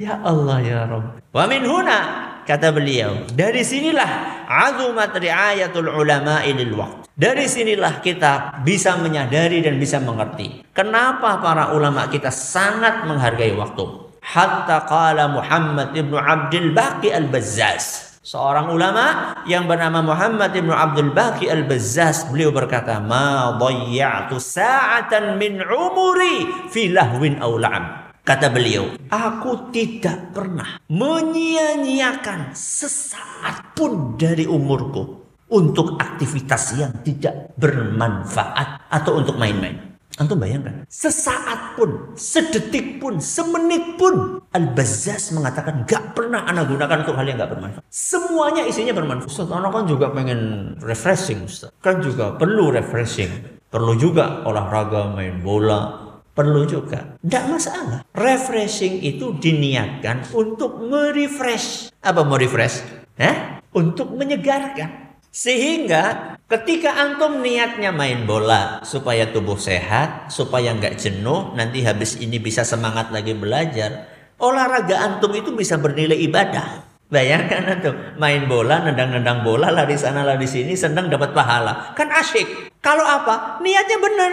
Ya. 0.01 0.18
Allah 0.25 0.58
ya 0.60 0.80
Rabb. 0.89 1.22
Wa 1.30 1.46
min 1.46 1.62
huna 1.70 2.00
kata 2.44 2.74
beliau, 2.75 3.30
dari 3.32 3.63
sinilah 3.63 4.44
azumat 4.50 5.15
riayatul 5.15 5.88
ulama 5.88 6.44
lil 6.44 6.74
waqt. 6.75 7.08
Dari 7.13 7.46
sinilah 7.46 8.01
kita 8.01 8.65
bisa 8.65 8.98
menyadari 8.98 9.62
dan 9.62 9.77
bisa 9.77 10.01
mengerti 10.01 10.65
kenapa 10.74 11.38
para 11.38 11.70
ulama 11.77 12.10
kita 12.10 12.34
sangat 12.34 13.06
menghargai 13.06 13.53
waktu. 13.53 13.86
Hatta 14.24 14.89
qala 14.89 15.30
Muhammad 15.30 15.94
ibnu 15.94 16.18
Abdul 16.18 16.74
Baqi 16.74 17.13
al-Bazzaz. 17.13 18.02
Seorang 18.24 18.72
ulama 18.72 19.36
yang 19.44 19.68
bernama 19.68 20.00
Muhammad 20.00 20.56
ibnu 20.56 20.72
Abdul 20.72 21.12
Baqi 21.12 21.51
al-Bazzaz 21.51 22.32
beliau 22.32 22.56
berkata, 22.56 23.03
"Ma 23.03 23.60
dhayya'tu 23.60 24.39
sa'atan 24.39 25.36
min 25.36 25.60
umuri 25.60 26.48
fi 26.72 26.88
lahwin 26.88 27.44
aw 27.44 27.51
la'am." 27.60 28.15
Kata 28.24 28.48
beliau, 28.48 28.96
aku 29.12 29.75
tidak 29.75 30.32
pernah 30.32 30.80
menyia-nyiakan 30.88 32.56
sesaat 32.56 33.75
pun 33.75 34.15
dari 34.15 34.48
umurku 34.48 35.03
untuk 35.51 36.00
aktivitas 36.00 36.80
yang 36.80 37.03
tidak 37.03 37.51
bermanfaat 37.60 38.88
atau 38.88 39.20
untuk 39.20 39.36
main-main. 39.36 39.92
Antum 40.22 40.38
bayangkan, 40.38 40.86
sesaat 40.86 41.74
pun, 41.74 42.13
sedetik 42.13 43.01
pun, 43.01 43.17
semenit 43.17 43.98
pun. 43.98 44.46
Al-Bazzaz 44.53 45.34
mengatakan 45.34 45.89
gak 45.89 46.13
pernah 46.13 46.46
anak 46.46 46.70
gunakan 46.70 47.01
untuk 47.01 47.17
hal 47.17 47.25
yang 47.25 47.41
gak 47.41 47.58
bermanfaat. 47.58 47.84
Semuanya 47.89 48.62
isinya 48.70 48.93
bermanfaat. 48.93 49.25
Ustaz, 49.25 49.50
anak 49.50 49.74
kan 49.74 49.86
juga 49.89 50.13
pengen 50.13 50.74
refreshing 50.86 51.50
Ustaz. 51.50 51.74
Kan 51.82 52.05
juga 52.05 52.38
perlu 52.38 52.70
refreshing. 52.70 53.58
Perlu 53.74 53.98
juga 53.98 54.46
olahraga, 54.46 55.17
main 55.17 55.41
bola, 55.41 56.03
Perlu 56.34 56.65
juga. 56.65 57.13
Tidak 57.22 57.46
masalah. 57.46 58.01
Refreshing 58.17 59.05
itu 59.05 59.38
diniatkan 59.38 60.34
untuk 60.34 60.82
merefresh. 60.82 61.93
Apa 62.01 62.25
mau 62.25 62.41
refresh? 62.41 62.82
Eh? 63.22 63.62
Untuk 63.77 64.17
menyegarkan. 64.17 65.02
Sehingga 65.33 66.37
ketika 66.45 66.93
antum 66.93 67.41
niatnya 67.41 67.89
main 67.89 68.29
bola 68.29 68.85
supaya 68.85 69.25
tubuh 69.33 69.57
sehat, 69.57 70.29
supaya 70.29 70.77
nggak 70.77 71.01
jenuh, 71.01 71.57
nanti 71.57 71.81
habis 71.81 72.21
ini 72.21 72.37
bisa 72.37 72.61
semangat 72.61 73.09
lagi 73.09 73.33
belajar. 73.33 74.13
Olahraga 74.37 74.93
antum 75.01 75.33
itu 75.33 75.49
bisa 75.57 75.81
bernilai 75.81 76.21
ibadah. 76.29 76.85
Bayangkan 77.09 77.65
antum 77.65 77.97
main 78.21 78.45
bola, 78.45 78.85
nendang-nendang 78.85 79.41
bola, 79.41 79.73
lari 79.73 79.97
sana 79.97 80.21
lari 80.21 80.45
sini, 80.45 80.77
senang 80.77 81.09
dapat 81.09 81.33
pahala. 81.33 81.97
Kan 81.97 82.13
asyik. 82.13 82.69
Kalau 82.77 83.01
apa? 83.01 83.57
Niatnya 83.65 83.97
benar. 83.97 84.31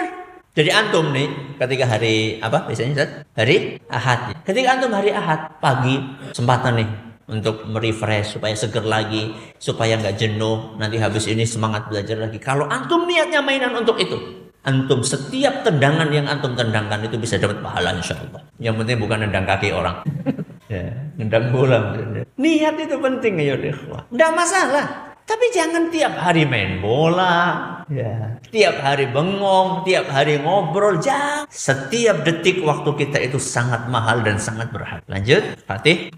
Jadi 0.52 0.69
antum 0.69 1.16
nih 1.16 1.57
ketika 1.57 1.97
hari 1.97 2.45
apa 2.45 2.69
biasanya? 2.69 3.25
Hari 3.33 3.80
Ahad. 3.88 4.37
Ketika 4.45 4.76
antum 4.76 4.92
hari 4.92 5.16
Ahad 5.16 5.57
pagi 5.64 5.97
sempatan 6.37 6.76
nih 6.76 7.10
untuk 7.31 7.65
merefresh 7.71 8.37
supaya 8.37 8.53
seger 8.59 8.83
lagi, 8.83 9.31
supaya 9.57 9.97
nggak 9.97 10.19
jenuh, 10.19 10.77
nanti 10.77 10.99
habis 10.99 11.31
ini 11.31 11.47
semangat 11.47 11.87
belajar 11.87 12.19
lagi. 12.19 12.43
Kalau 12.43 12.67
antum 12.67 13.07
niatnya 13.07 13.41
mainan 13.41 13.73
untuk 13.79 13.97
itu, 14.03 14.19
antum 14.67 15.01
setiap 15.01 15.65
tendangan 15.65 16.11
yang 16.11 16.27
antum 16.27 16.53
tendangkan 16.59 17.07
itu 17.07 17.17
bisa 17.17 17.39
dapat 17.39 17.63
pahala 17.65 17.97
insya 17.97 18.19
Allah. 18.19 18.43
Yang 18.59 18.75
penting 18.85 18.97
bukan 19.01 19.19
nendang 19.25 19.47
kaki 19.47 19.71
orang. 19.73 20.03
ya, 20.73 20.91
nendang 21.17 21.55
bola. 21.55 21.97
Niat 22.37 22.75
itu 22.77 22.97
penting 22.99 23.35
ya 23.41 23.57
ikhwah. 23.57 24.05
Enggak 24.13 24.33
masalah. 24.37 24.87
Tapi 25.31 25.47
jangan 25.55 25.95
tiap 25.95 26.19
hari 26.19 26.43
main 26.43 26.83
bola, 26.83 27.63
ya. 27.87 28.35
tiap 28.51 28.83
hari 28.83 29.07
bengong, 29.15 29.87
tiap 29.87 30.11
hari 30.11 30.43
ngobrol. 30.43 30.99
Jangan. 30.99 31.47
Setiap 31.47 32.27
detik 32.27 32.67
waktu 32.67 32.91
kita 32.99 33.23
itu 33.23 33.39
sangat 33.39 33.87
mahal 33.87 34.27
dan 34.27 34.43
sangat 34.43 34.75
berharga. 34.75 35.07
Lanjut, 35.07 35.55
Fatih. 35.71 36.11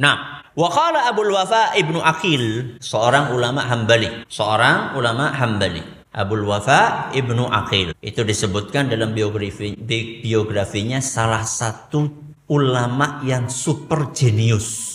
Nah, 0.00 0.44
Wakala 0.52 1.08
Abdul 1.08 1.32
Wafa 1.32 1.72
Ibnu 1.76 2.00
Akil, 2.04 2.76
seorang 2.76 3.32
ulama 3.32 3.64
Hambali, 3.64 4.28
seorang 4.28 4.92
ulama 4.96 5.32
Hambali. 5.32 5.80
Abdul 6.12 6.44
Wafa 6.44 7.08
Ibnu 7.16 7.48
Akil. 7.48 7.96
Itu 8.04 8.20
disebutkan 8.20 8.92
dalam 8.92 9.16
biografi 9.16 9.72
biografinya 10.20 11.00
salah 11.00 11.40
satu 11.40 12.04
ulama 12.52 13.24
yang 13.24 13.48
super 13.48 14.12
jenius. 14.12 14.91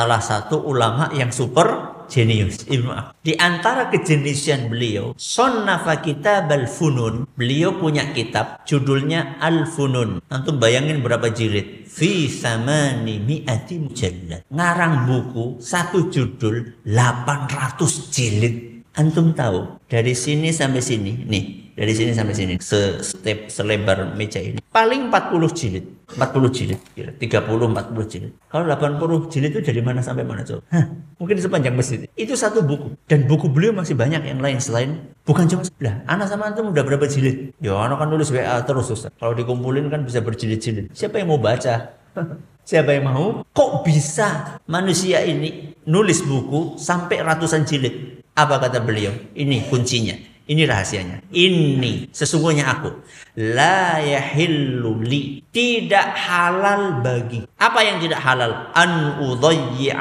Salah 0.00 0.24
satu 0.24 0.64
ulama 0.64 1.12
yang 1.12 1.28
super 1.28 2.00
jenius 2.08 2.64
Ibnu. 2.64 3.20
Di 3.20 3.36
antara 3.36 3.92
kejeniusan 3.92 4.72
beliau, 4.72 5.12
Sonnafa 5.20 6.00
Kitab 6.00 6.48
Al-Funun. 6.48 7.28
Beliau 7.36 7.76
punya 7.76 8.08
kitab 8.16 8.64
judulnya 8.64 9.36
Al-Funun. 9.44 10.24
Antum 10.32 10.56
bayangin 10.56 11.04
berapa 11.04 11.28
jilid? 11.28 11.84
fi 11.84 12.32
samani 12.32 13.20
mi'ati 13.20 13.76
mujallad. 13.76 14.48
Ngarang 14.48 15.04
buku 15.04 15.60
satu 15.60 16.08
judul 16.08 16.80
800 16.88 18.08
jilid. 18.08 18.56
Antum 18.96 19.36
tahu 19.36 19.84
dari 19.84 20.16
sini 20.16 20.48
sampai 20.48 20.80
sini 20.80 21.28
nih 21.28 21.59
dari 21.74 21.92
sini 21.94 22.12
sampai 22.14 22.34
sini. 22.34 22.54
Se 22.62 23.02
step 23.02 23.50
selebar 23.50 24.14
meja 24.16 24.38
ini. 24.42 24.58
Paling 24.70 25.10
40 25.10 25.50
jilid. 25.54 25.84
40 26.10 26.50
jilid 26.50 26.80
30 26.98 27.22
40 27.22 28.10
jilid. 28.10 28.32
Kalau 28.50 28.64
80 28.66 29.30
jilid 29.30 29.50
itu 29.54 29.62
dari 29.62 29.78
mana 29.78 30.02
sampai 30.02 30.26
mana 30.26 30.42
coba 30.42 30.58
Hah, 30.74 30.90
mungkin 31.22 31.38
sepanjang 31.38 31.74
masjid. 31.78 32.02
Itu 32.18 32.34
satu 32.34 32.66
buku. 32.66 32.98
Dan 33.06 33.30
buku 33.30 33.46
beliau 33.46 33.70
masih 33.70 33.94
banyak 33.94 34.26
yang 34.26 34.42
lain 34.42 34.58
selain 34.58 35.14
bukan 35.22 35.46
cuma 35.46 35.62
lah 35.78 36.02
anak 36.10 36.26
sama 36.26 36.50
antum 36.50 36.74
udah 36.74 36.82
berapa 36.82 37.06
jilid? 37.06 37.54
Ya 37.62 37.78
anak 37.78 38.02
kan 38.02 38.10
nulis 38.10 38.34
WA 38.34 38.58
terus 38.66 38.90
Ustaz. 38.90 39.14
Kalau 39.14 39.38
dikumpulin 39.38 39.86
kan 39.86 40.02
bisa 40.02 40.18
berjilid-jilid. 40.18 40.90
Siapa 40.90 41.22
yang 41.22 41.30
mau 41.30 41.38
baca? 41.38 41.94
Siapa 42.70 42.90
yang 42.94 43.06
mau? 43.06 43.26
Kok 43.50 43.86
bisa 43.86 44.58
manusia 44.66 45.22
ini 45.22 45.74
nulis 45.86 46.22
buku 46.26 46.78
sampai 46.78 47.22
ratusan 47.22 47.66
jilid? 47.66 48.22
Apa 48.34 48.62
kata 48.62 48.82
beliau? 48.82 49.10
Ini 49.34 49.66
kuncinya. 49.70 50.14
Ini 50.50 50.66
rahasianya. 50.66 51.30
Ini 51.30 52.10
sesungguhnya 52.10 52.66
aku. 52.66 52.90
La 53.38 54.02
yahillu 54.02 54.98
li. 54.98 55.46
Tidak 55.46 56.08
halal 56.26 56.98
bagi. 57.06 57.46
Apa 57.54 57.86
yang 57.86 58.02
tidak 58.02 58.18
halal? 58.18 58.74
An 58.74 59.14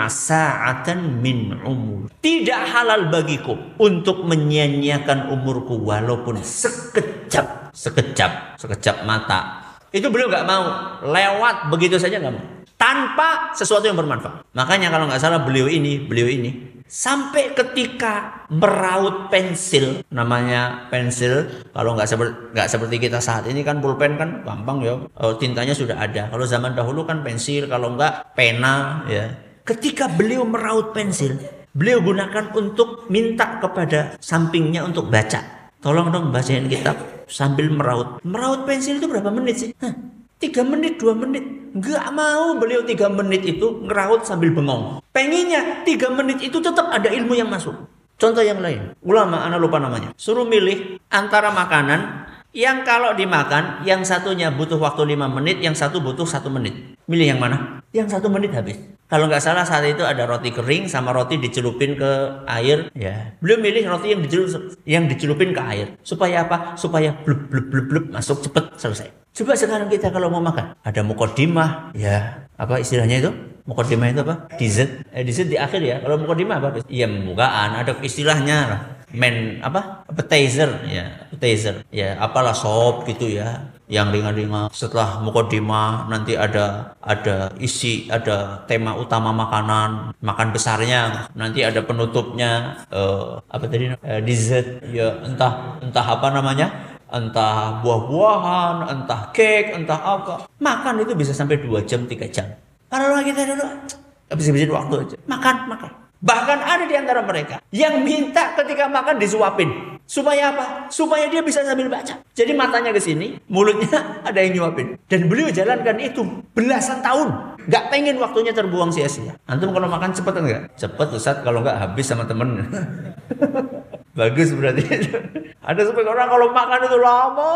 sa'atan 0.10 1.22
min 1.22 1.54
umur. 1.62 2.10
Tidak 2.18 2.62
halal 2.66 3.14
bagiku 3.14 3.78
untuk 3.78 4.26
menyia-nyiakan 4.26 5.30
umurku 5.30 5.78
walaupun 5.86 6.42
sekejap. 6.42 7.70
Sekejap. 7.70 8.58
Sekejap 8.58 9.06
mata. 9.06 9.70
Itu 9.94 10.10
beliau 10.10 10.34
nggak 10.34 10.50
mau. 10.50 10.66
Lewat 11.06 11.70
begitu 11.70 12.02
saja 12.02 12.18
nggak 12.18 12.34
mau. 12.34 12.46
Tanpa 12.74 13.54
sesuatu 13.54 13.86
yang 13.86 14.02
bermanfaat. 14.02 14.50
Makanya 14.58 14.90
kalau 14.90 15.06
nggak 15.06 15.22
salah 15.22 15.46
beliau 15.46 15.70
ini, 15.70 16.02
beliau 16.02 16.26
ini 16.26 16.79
sampai 16.90 17.54
ketika 17.54 18.44
meraut 18.50 19.30
pensil 19.30 20.02
namanya 20.10 20.90
pensil 20.90 21.46
kalau 21.70 21.94
nggak 21.94 22.10
seperti 22.10 22.34
nggak 22.58 22.70
seperti 22.74 22.96
kita 22.98 23.22
saat 23.22 23.46
ini 23.46 23.62
kan 23.62 23.78
pulpen 23.78 24.18
kan 24.18 24.42
gampang 24.42 24.82
ya. 24.82 24.98
Oh, 25.22 25.38
tintanya 25.38 25.78
sudah 25.78 26.02
ada. 26.02 26.34
Kalau 26.34 26.50
zaman 26.50 26.74
dahulu 26.74 27.06
kan 27.06 27.22
pensil 27.22 27.70
kalau 27.70 27.94
nggak 27.94 28.34
pena 28.34 29.06
ya. 29.06 29.30
Ketika 29.62 30.10
beliau 30.10 30.44
meraut 30.50 30.92
pensil 30.98 31.38
beliau 31.78 32.02
gunakan 32.02 32.50
untuk 32.58 33.06
minta 33.14 33.62
kepada 33.62 34.18
sampingnya 34.18 34.82
untuk 34.82 35.08
baca. 35.14 35.72
Tolong 35.80 36.12
dong 36.12 36.34
bacain 36.34 36.68
kitab 36.68 36.98
sambil 37.30 37.72
meraut. 37.72 38.20
Meraut 38.26 38.68
pensil 38.68 39.00
itu 39.00 39.08
berapa 39.08 39.32
menit 39.32 39.56
sih? 39.64 39.70
Hah, 39.80 39.94
tiga 40.40 40.64
menit 40.66 40.98
dua 40.98 41.14
menit 41.14 41.60
Nggak 41.70 42.08
mau 42.18 42.58
beliau 42.58 42.82
tiga 42.82 43.06
menit 43.14 43.46
itu 43.46 43.86
ngeraut 43.86 44.26
sambil 44.26 44.50
bengong. 44.50 45.06
Pengennya 45.14 45.86
tiga 45.86 46.10
menit 46.10 46.42
itu 46.42 46.58
tetap 46.58 46.90
ada 46.90 47.14
ilmu 47.14 47.38
yang 47.38 47.46
masuk. 47.46 47.78
Contoh 48.20 48.44
yang 48.44 48.60
lain, 48.60 48.98
ulama, 49.06 49.46
anak 49.48 49.64
lupa 49.64 49.80
namanya. 49.80 50.12
Suruh 50.20 50.44
milih 50.44 51.00
antara 51.08 51.56
makanan 51.56 52.28
yang 52.52 52.82
kalau 52.82 53.14
dimakan, 53.14 53.86
yang 53.86 54.02
satunya 54.02 54.50
butuh 54.50 54.82
waktu 54.82 55.14
lima 55.14 55.30
menit, 55.30 55.62
yang 55.62 55.78
satu 55.78 56.02
butuh 56.02 56.26
satu 56.26 56.50
menit. 56.50 56.98
Milih 57.06 57.38
yang 57.38 57.40
mana? 57.40 57.86
Yang 57.94 58.18
satu 58.18 58.28
menit 58.28 58.52
habis. 58.52 58.76
Kalau 59.10 59.26
nggak 59.26 59.42
salah 59.42 59.66
saat 59.66 59.86
itu 59.90 60.02
ada 60.06 60.26
roti 60.26 60.54
kering 60.54 60.90
sama 60.90 61.14
roti 61.14 61.38
dicelupin 61.38 61.98
ke 61.98 62.44
air. 62.50 62.90
Ya, 62.98 63.38
belum 63.42 63.62
milih 63.62 63.86
roti 63.90 64.14
yang 64.14 64.22
dicelup, 64.26 64.74
yang 64.86 65.06
dicelupin 65.06 65.54
ke 65.54 65.62
air. 65.62 65.88
Supaya 66.02 66.46
apa? 66.46 66.76
Supaya 66.76 67.14
blub 67.14 67.48
blub 67.48 67.70
blub 67.70 67.86
blub 67.90 68.06
masuk 68.10 68.42
cepet 68.46 68.74
selesai. 68.78 69.19
Coba 69.40 69.56
sekarang 69.56 69.88
kita 69.88 70.12
kalau 70.12 70.28
mau 70.28 70.44
makan, 70.44 70.76
ada 70.84 71.00
mukodimah, 71.00 71.96
ya 71.96 72.44
apa 72.60 72.84
istilahnya 72.84 73.24
itu? 73.24 73.32
Mukodimah 73.64 74.12
itu 74.12 74.20
apa? 74.20 74.52
Dessert. 74.60 75.00
Eh, 75.16 75.24
dessert 75.24 75.48
di 75.48 75.56
akhir 75.56 75.80
ya. 75.80 76.04
Kalau 76.04 76.20
mukodimah 76.20 76.60
apa? 76.60 76.84
Iya 76.92 77.08
bukan, 77.08 77.70
ada 77.72 77.96
istilahnya 78.04 78.58
lah. 78.68 78.82
Men 79.16 79.64
apa? 79.64 80.04
Appetizer 80.12 80.84
ya, 80.92 81.24
appetizer. 81.32 81.88
Ya, 81.88 82.20
apalah 82.20 82.52
sop 82.52 83.08
gitu 83.08 83.32
ya. 83.32 83.72
Yang 83.90 84.20
ringan-ringan. 84.20 84.70
Setelah 84.76 85.24
mukodimah 85.24 86.12
nanti 86.12 86.36
ada 86.36 86.94
ada 87.00 87.50
isi, 87.64 88.12
ada 88.12 88.68
tema 88.68 88.94
utama 89.00 89.32
makanan, 89.32 90.20
makan 90.20 90.52
besarnya. 90.52 91.32
Nanti 91.34 91.64
ada 91.64 91.80
penutupnya 91.82 92.84
uh, 92.92 93.40
apa 93.48 93.66
tadi? 93.72 93.90
Uh, 94.04 94.20
dessert 94.20 94.84
ya 94.92 95.24
entah 95.24 95.80
entah 95.80 96.06
apa 96.06 96.28
namanya? 96.30 96.89
Entah 97.10 97.82
buah-buahan, 97.82 98.76
entah 98.90 99.22
cake, 99.34 99.74
entah 99.74 100.00
apa. 100.00 100.36
Makan 100.62 101.06
itu 101.06 101.14
bisa 101.18 101.34
sampai 101.34 101.62
2 101.62 101.86
jam, 101.86 102.06
3 102.06 102.30
jam. 102.30 102.46
Kalau 102.90 103.22
kita 103.22 103.42
dulu 103.46 103.66
habis-habisin 104.32 104.72
waktu 104.74 104.96
aja. 105.06 105.18
Makan, 105.26 105.56
makan. 105.70 105.92
Bahkan 106.20 106.60
ada 106.60 106.84
di 106.84 106.96
antara 107.00 107.24
mereka 107.24 107.64
yang 107.72 108.04
minta 108.04 108.52
ketika 108.60 108.92
makan 108.92 109.16
disuapin. 109.16 110.00
Supaya 110.10 110.50
apa? 110.50 110.90
Supaya 110.90 111.30
dia 111.30 111.46
bisa 111.46 111.62
sambil 111.62 111.86
baca. 111.86 112.18
Jadi 112.34 112.52
matanya 112.58 112.90
ke 112.90 112.98
sini, 112.98 113.38
mulutnya 113.46 114.02
ada 114.28 114.42
yang 114.42 114.58
nyuapin. 114.58 114.98
Dan 115.06 115.30
beliau 115.30 115.54
jalankan 115.54 116.02
itu 116.02 116.26
belasan 116.58 117.06
tahun. 117.06 117.56
Gak 117.70 117.94
pengen 117.94 118.18
waktunya 118.18 118.50
terbuang 118.50 118.90
sia-sia. 118.90 119.38
Antum 119.46 119.70
kalau 119.70 119.86
makan 119.86 120.10
cepet 120.10 120.34
enggak? 120.34 120.62
Cepet 120.74 121.08
Ustaz, 121.14 121.46
kalau 121.46 121.62
enggak 121.62 121.78
habis 121.78 122.10
sama 122.10 122.26
temen. 122.26 122.58
Bagus 124.18 124.52
berarti. 124.58 124.84
Ada 125.70 125.82
sebagian 125.86 126.10
orang 126.10 126.28
kalau 126.30 126.48
makan 126.50 126.80
itu 126.82 126.98
lama 126.98 127.54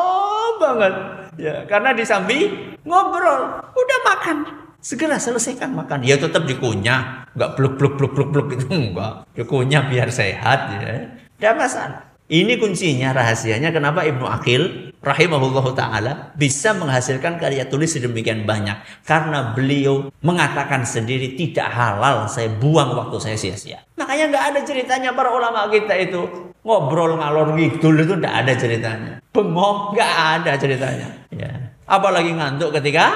banget. 0.62 0.94
Ya, 1.42 1.56
karena 1.66 1.98
di 1.98 2.06
samping 2.06 2.78
ngobrol, 2.86 3.58
udah 3.74 4.00
makan. 4.06 4.38
Segera 4.84 5.16
selesaikan 5.18 5.74
makan. 5.74 6.04
Ya 6.04 6.20
tetap 6.20 6.44
dikunyah, 6.44 7.32
enggak 7.34 7.52
bluk 7.56 7.74
bluk 7.80 7.94
bluk 7.96 8.14
bluk 8.14 8.30
bluk 8.36 8.48
itu 8.54 8.68
enggak. 8.70 9.24
Dikunyah 9.40 9.88
biar 9.90 10.12
sehat 10.12 10.60
ya. 10.78 11.10
Tidak 11.40 11.54
masalah. 11.58 12.13
Ini 12.34 12.58
kuncinya, 12.58 13.14
rahasianya 13.14 13.70
kenapa 13.70 14.10
Ibnu 14.10 14.26
Akil 14.26 14.90
rahimahullah 15.06 15.66
ta'ala 15.78 16.12
bisa 16.34 16.74
menghasilkan 16.74 17.38
karya 17.38 17.70
tulis 17.70 17.94
sedemikian 17.94 18.50
banyak. 18.50 19.06
Karena 19.06 19.54
beliau 19.54 20.10
mengatakan 20.26 20.82
sendiri 20.82 21.38
tidak 21.38 21.70
halal 21.70 22.26
saya 22.26 22.50
buang 22.58 22.98
waktu 22.98 23.22
saya 23.22 23.38
sia-sia. 23.38 23.86
Makanya 24.02 24.34
nggak 24.34 24.46
ada 24.50 24.60
ceritanya 24.66 25.14
para 25.14 25.30
ulama 25.30 25.70
kita 25.70 25.94
itu 25.94 26.26
ngobrol 26.66 27.22
ngalor 27.22 27.54
ngidul 27.54 28.02
itu 28.02 28.18
tidak 28.18 28.34
ada 28.34 28.54
ceritanya. 28.58 29.14
Bengong 29.30 29.94
nggak 29.94 30.14
ada 30.42 30.52
ceritanya. 30.58 31.08
Ya. 31.30 31.54
Apalagi 31.86 32.34
ngantuk 32.34 32.74
ketika 32.74 33.14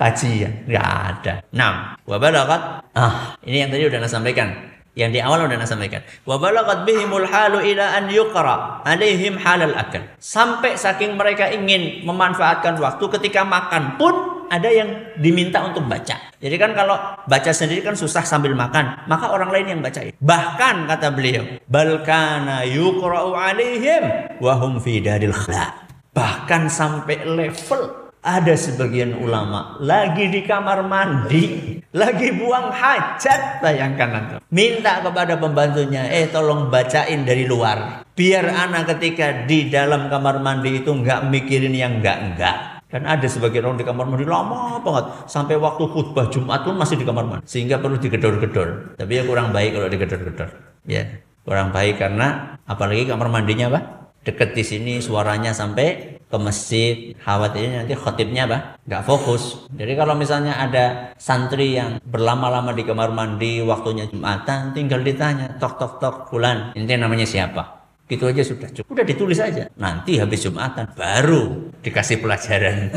kajian 0.00 0.64
nggak 0.64 0.88
ada. 0.88 1.44
Nah, 1.52 2.00
wabalakat. 2.08 2.80
Ah, 2.96 3.36
ini 3.44 3.60
yang 3.60 3.68
tadi 3.68 3.84
udah 3.84 4.00
saya 4.08 4.16
sampaikan 4.16 4.73
yang 4.94 5.10
di 5.10 5.18
awal 5.18 5.46
udah 5.46 5.66
sampaikan. 5.66 6.02
Wa 6.22 6.38
balagat 6.38 6.86
bihimul 6.86 7.26
halu 7.26 7.62
ila 7.62 7.98
an 7.98 8.10
yuqra 8.10 8.86
alaihim 8.86 9.38
halal 9.38 9.74
akal. 9.74 10.02
Sampai 10.22 10.78
saking 10.78 11.18
mereka 11.18 11.50
ingin 11.50 12.06
memanfaatkan 12.06 12.78
waktu 12.78 13.04
ketika 13.18 13.42
makan 13.42 13.98
pun 13.98 14.46
ada 14.48 14.70
yang 14.70 15.18
diminta 15.18 15.66
untuk 15.66 15.88
baca. 15.90 16.14
Jadi 16.38 16.56
kan 16.60 16.76
kalau 16.76 16.94
baca 17.26 17.50
sendiri 17.50 17.82
kan 17.82 17.98
susah 17.98 18.22
sambil 18.22 18.54
makan, 18.54 19.06
maka 19.10 19.34
orang 19.34 19.50
lain 19.50 19.66
yang 19.76 19.80
bacain. 19.82 20.14
Bahkan 20.22 20.86
kata 20.86 21.10
beliau, 21.10 21.58
balkana 21.66 22.62
yuqra'u 22.62 23.34
alaihim 23.34 24.38
wa 24.38 24.52
hum 24.62 24.78
fi 24.78 25.02
daril 25.02 25.34
khala. 25.34 25.74
Bahkan 26.14 26.70
sampai 26.70 27.26
level 27.26 28.03
ada 28.24 28.56
sebagian 28.56 29.20
ulama 29.20 29.76
lagi 29.84 30.32
di 30.32 30.40
kamar 30.48 30.80
mandi, 30.88 31.76
lagi 31.92 32.32
buang 32.32 32.72
hajat, 32.72 33.60
bayangkan 33.60 34.08
nanti. 34.08 34.32
Minta 34.48 35.04
kepada 35.04 35.36
pembantunya, 35.36 36.08
eh 36.08 36.32
tolong 36.32 36.72
bacain 36.72 37.28
dari 37.28 37.44
luar. 37.44 38.08
Biar 38.16 38.48
anak 38.48 38.96
ketika 38.96 39.44
di 39.44 39.68
dalam 39.68 40.08
kamar 40.08 40.40
mandi 40.40 40.80
itu 40.80 40.88
nggak 40.88 41.28
mikirin 41.28 41.76
yang 41.76 42.00
enggak-enggak. 42.00 42.80
Kan 42.88 43.04
ada 43.04 43.26
sebagian 43.26 43.68
orang 43.68 43.76
di 43.76 43.84
kamar 43.84 44.08
mandi 44.08 44.24
lama 44.24 44.80
banget. 44.80 45.28
Sampai 45.28 45.60
waktu 45.60 45.84
khutbah 45.84 46.32
Jumat 46.32 46.64
pun 46.64 46.80
masih 46.80 46.96
di 46.96 47.04
kamar 47.04 47.28
mandi. 47.28 47.44
Sehingga 47.44 47.76
perlu 47.76 48.00
digedor-gedor. 48.00 48.96
Tapi 48.96 49.12
ya 49.20 49.22
kurang 49.28 49.52
baik 49.52 49.76
kalau 49.76 49.88
digedor-gedor. 49.92 50.48
Ya, 50.88 51.20
kurang 51.44 51.76
baik 51.76 52.00
karena 52.00 52.56
apalagi 52.64 53.04
kamar 53.04 53.28
mandinya 53.28 53.68
apa? 53.76 53.80
Deket 54.24 54.56
di 54.56 54.64
sini 54.64 54.92
suaranya 55.04 55.52
sampai 55.52 56.13
ke 56.34 56.38
masjid 56.42 56.94
khawatirnya 57.22 57.86
nanti 57.86 57.94
khotibnya 57.94 58.50
apa? 58.50 58.58
Nggak 58.82 59.02
fokus. 59.06 59.70
Jadi 59.70 59.94
kalau 59.94 60.18
misalnya 60.18 60.58
ada 60.58 61.14
santri 61.14 61.78
yang 61.78 62.02
berlama-lama 62.02 62.74
di 62.74 62.82
kamar 62.82 63.14
mandi 63.14 63.62
waktunya 63.62 64.10
jumatan 64.10 64.74
tinggal 64.74 64.98
ditanya 65.06 65.54
tok 65.62 65.78
tok 65.78 66.02
tok 66.02 66.16
bulan 66.34 66.74
ini 66.74 66.90
namanya 66.98 67.22
siapa? 67.22 67.86
Gitu 68.10 68.26
aja 68.26 68.42
sudah 68.42 68.68
cukup. 68.74 68.90
Udah 68.90 69.04
ditulis 69.06 69.38
aja. 69.38 69.70
Nanti 69.78 70.18
habis 70.18 70.42
jumatan 70.42 70.90
baru 70.98 71.70
dikasih 71.86 72.18
pelajaran. 72.18 72.90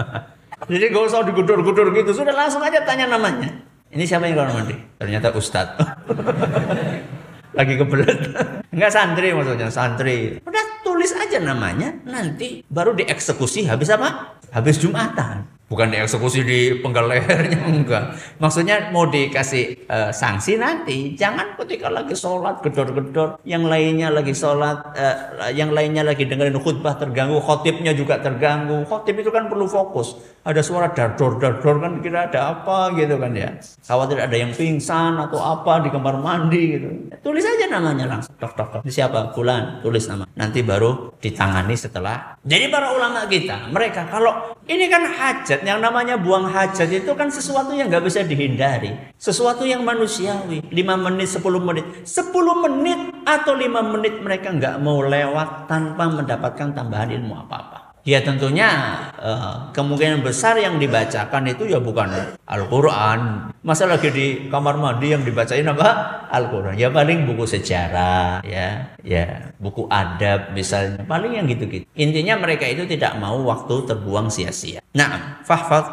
Jadi 0.70 0.84
gak 0.94 1.04
usah 1.06 1.22
digudur-gudur 1.26 1.94
gitu. 1.94 2.10
Sudah 2.10 2.34
langsung 2.34 2.62
aja 2.62 2.82
tanya 2.82 3.06
namanya. 3.06 3.50
Ini 3.94 4.04
siapa 4.04 4.26
yang 4.26 4.42
kamar 4.42 4.52
mandi? 4.58 4.74
Ternyata 4.98 5.30
ustadz. 5.32 5.78
Lagi 7.58 7.74
kebelet. 7.76 8.20
Nggak 8.76 8.92
santri 8.92 9.28
maksudnya 9.36 9.68
santri. 9.68 10.40
Udah 10.40 10.64
tulis 11.02 11.18
aja 11.18 11.42
namanya 11.42 11.98
nanti 12.06 12.62
baru 12.70 12.94
dieksekusi 12.94 13.66
habis 13.66 13.90
apa? 13.90 14.38
Habis 14.54 14.78
jumatan 14.78 15.50
bukan 15.72 15.88
dieksekusi 15.88 16.44
di 16.44 16.58
penggal 16.84 17.08
lehernya 17.08 17.64
enggak. 17.72 18.12
Maksudnya 18.36 18.92
mau 18.92 19.08
dikasih 19.08 19.88
uh, 19.88 20.12
sanksi 20.12 20.60
nanti 20.60 21.16
jangan 21.16 21.56
ketika 21.56 21.88
lagi 21.88 22.12
sholat 22.12 22.60
gedor-gedor 22.60 23.40
yang 23.48 23.64
lainnya 23.64 24.12
lagi 24.12 24.36
sholat 24.36 24.92
uh, 24.92 25.48
yang 25.48 25.72
lainnya 25.72 26.04
lagi 26.04 26.28
dengerin 26.28 26.60
khutbah 26.60 27.00
terganggu 27.00 27.40
khotibnya 27.40 27.96
juga 27.96 28.20
terganggu. 28.20 28.84
Khotib 28.84 29.24
itu 29.24 29.32
kan 29.32 29.48
perlu 29.48 29.64
fokus. 29.64 30.20
Ada 30.44 30.60
suara 30.60 30.92
dardor 30.92 31.40
dardor 31.40 31.80
kan 31.80 32.04
kira 32.04 32.28
ada 32.28 32.52
apa 32.52 32.92
gitu 33.00 33.16
kan 33.16 33.32
ya. 33.32 33.56
Khawatir 33.88 34.20
ada 34.20 34.36
yang 34.36 34.52
pingsan 34.52 35.16
atau 35.16 35.40
apa 35.40 35.80
di 35.80 35.88
kamar 35.88 36.20
mandi 36.20 36.76
gitu. 36.76 36.88
Tulis 37.24 37.48
aja 37.48 37.72
namanya 37.72 38.04
langsung. 38.12 38.36
Tok 38.36 38.52
tok 38.52 38.68
tok. 38.68 38.80
Siapa? 38.84 39.32
Bulan 39.32 39.80
tulis 39.80 40.04
nama. 40.04 40.28
Nanti 40.36 40.60
baru 40.60 41.16
ditangani 41.16 41.72
setelah. 41.78 42.36
Jadi 42.44 42.68
para 42.68 42.92
ulama 42.92 43.24
kita 43.24 43.72
mereka 43.72 44.04
kalau 44.10 44.52
ini 44.66 44.90
kan 44.90 45.06
hajat 45.06 45.61
yang 45.66 45.82
namanya 45.82 46.14
buang 46.14 46.46
hajat 46.46 46.90
itu 46.90 47.10
kan 47.18 47.30
sesuatu 47.30 47.74
yang 47.74 47.90
nggak 47.90 48.06
bisa 48.06 48.22
dihindari. 48.22 48.94
Sesuatu 49.18 49.66
yang 49.66 49.82
manusiawi. 49.82 50.62
5 50.70 50.96
menit, 50.98 51.28
10 51.30 51.58
menit. 51.58 51.86
10 52.06 52.64
menit 52.68 53.00
atau 53.26 53.52
5 53.58 53.92
menit 53.96 54.14
mereka 54.22 54.54
nggak 54.54 54.76
mau 54.78 55.02
lewat 55.02 55.66
tanpa 55.66 56.06
mendapatkan 56.06 56.70
tambahan 56.70 57.10
ilmu 57.18 57.34
apa-apa. 57.46 57.81
Ya 58.02 58.18
tentunya 58.18 58.66
uh, 59.14 59.70
kemungkinan 59.70 60.26
besar 60.26 60.58
yang 60.58 60.82
dibacakan 60.82 61.46
itu 61.46 61.70
ya 61.70 61.78
bukan 61.78 62.34
Al-Quran. 62.50 63.50
Masa 63.62 63.86
lagi 63.86 64.10
di 64.10 64.26
kamar 64.50 64.74
mandi 64.74 65.14
yang 65.14 65.22
dibacain 65.22 65.62
apa? 65.70 66.26
Al-Quran. 66.26 66.74
Ya 66.74 66.90
paling 66.90 67.30
buku 67.30 67.46
sejarah, 67.46 68.42
ya, 68.42 68.90
ya 69.06 69.54
buku 69.62 69.86
adab 69.86 70.50
misalnya. 70.50 71.06
Paling 71.06 71.38
yang 71.38 71.46
gitu-gitu. 71.46 71.86
Intinya 71.94 72.42
mereka 72.42 72.66
itu 72.66 72.90
tidak 72.90 73.14
mau 73.22 73.38
waktu 73.46 73.86
terbuang 73.86 74.34
sia-sia. 74.34 74.82
Nah, 74.98 75.38
fahfad. 75.46 75.86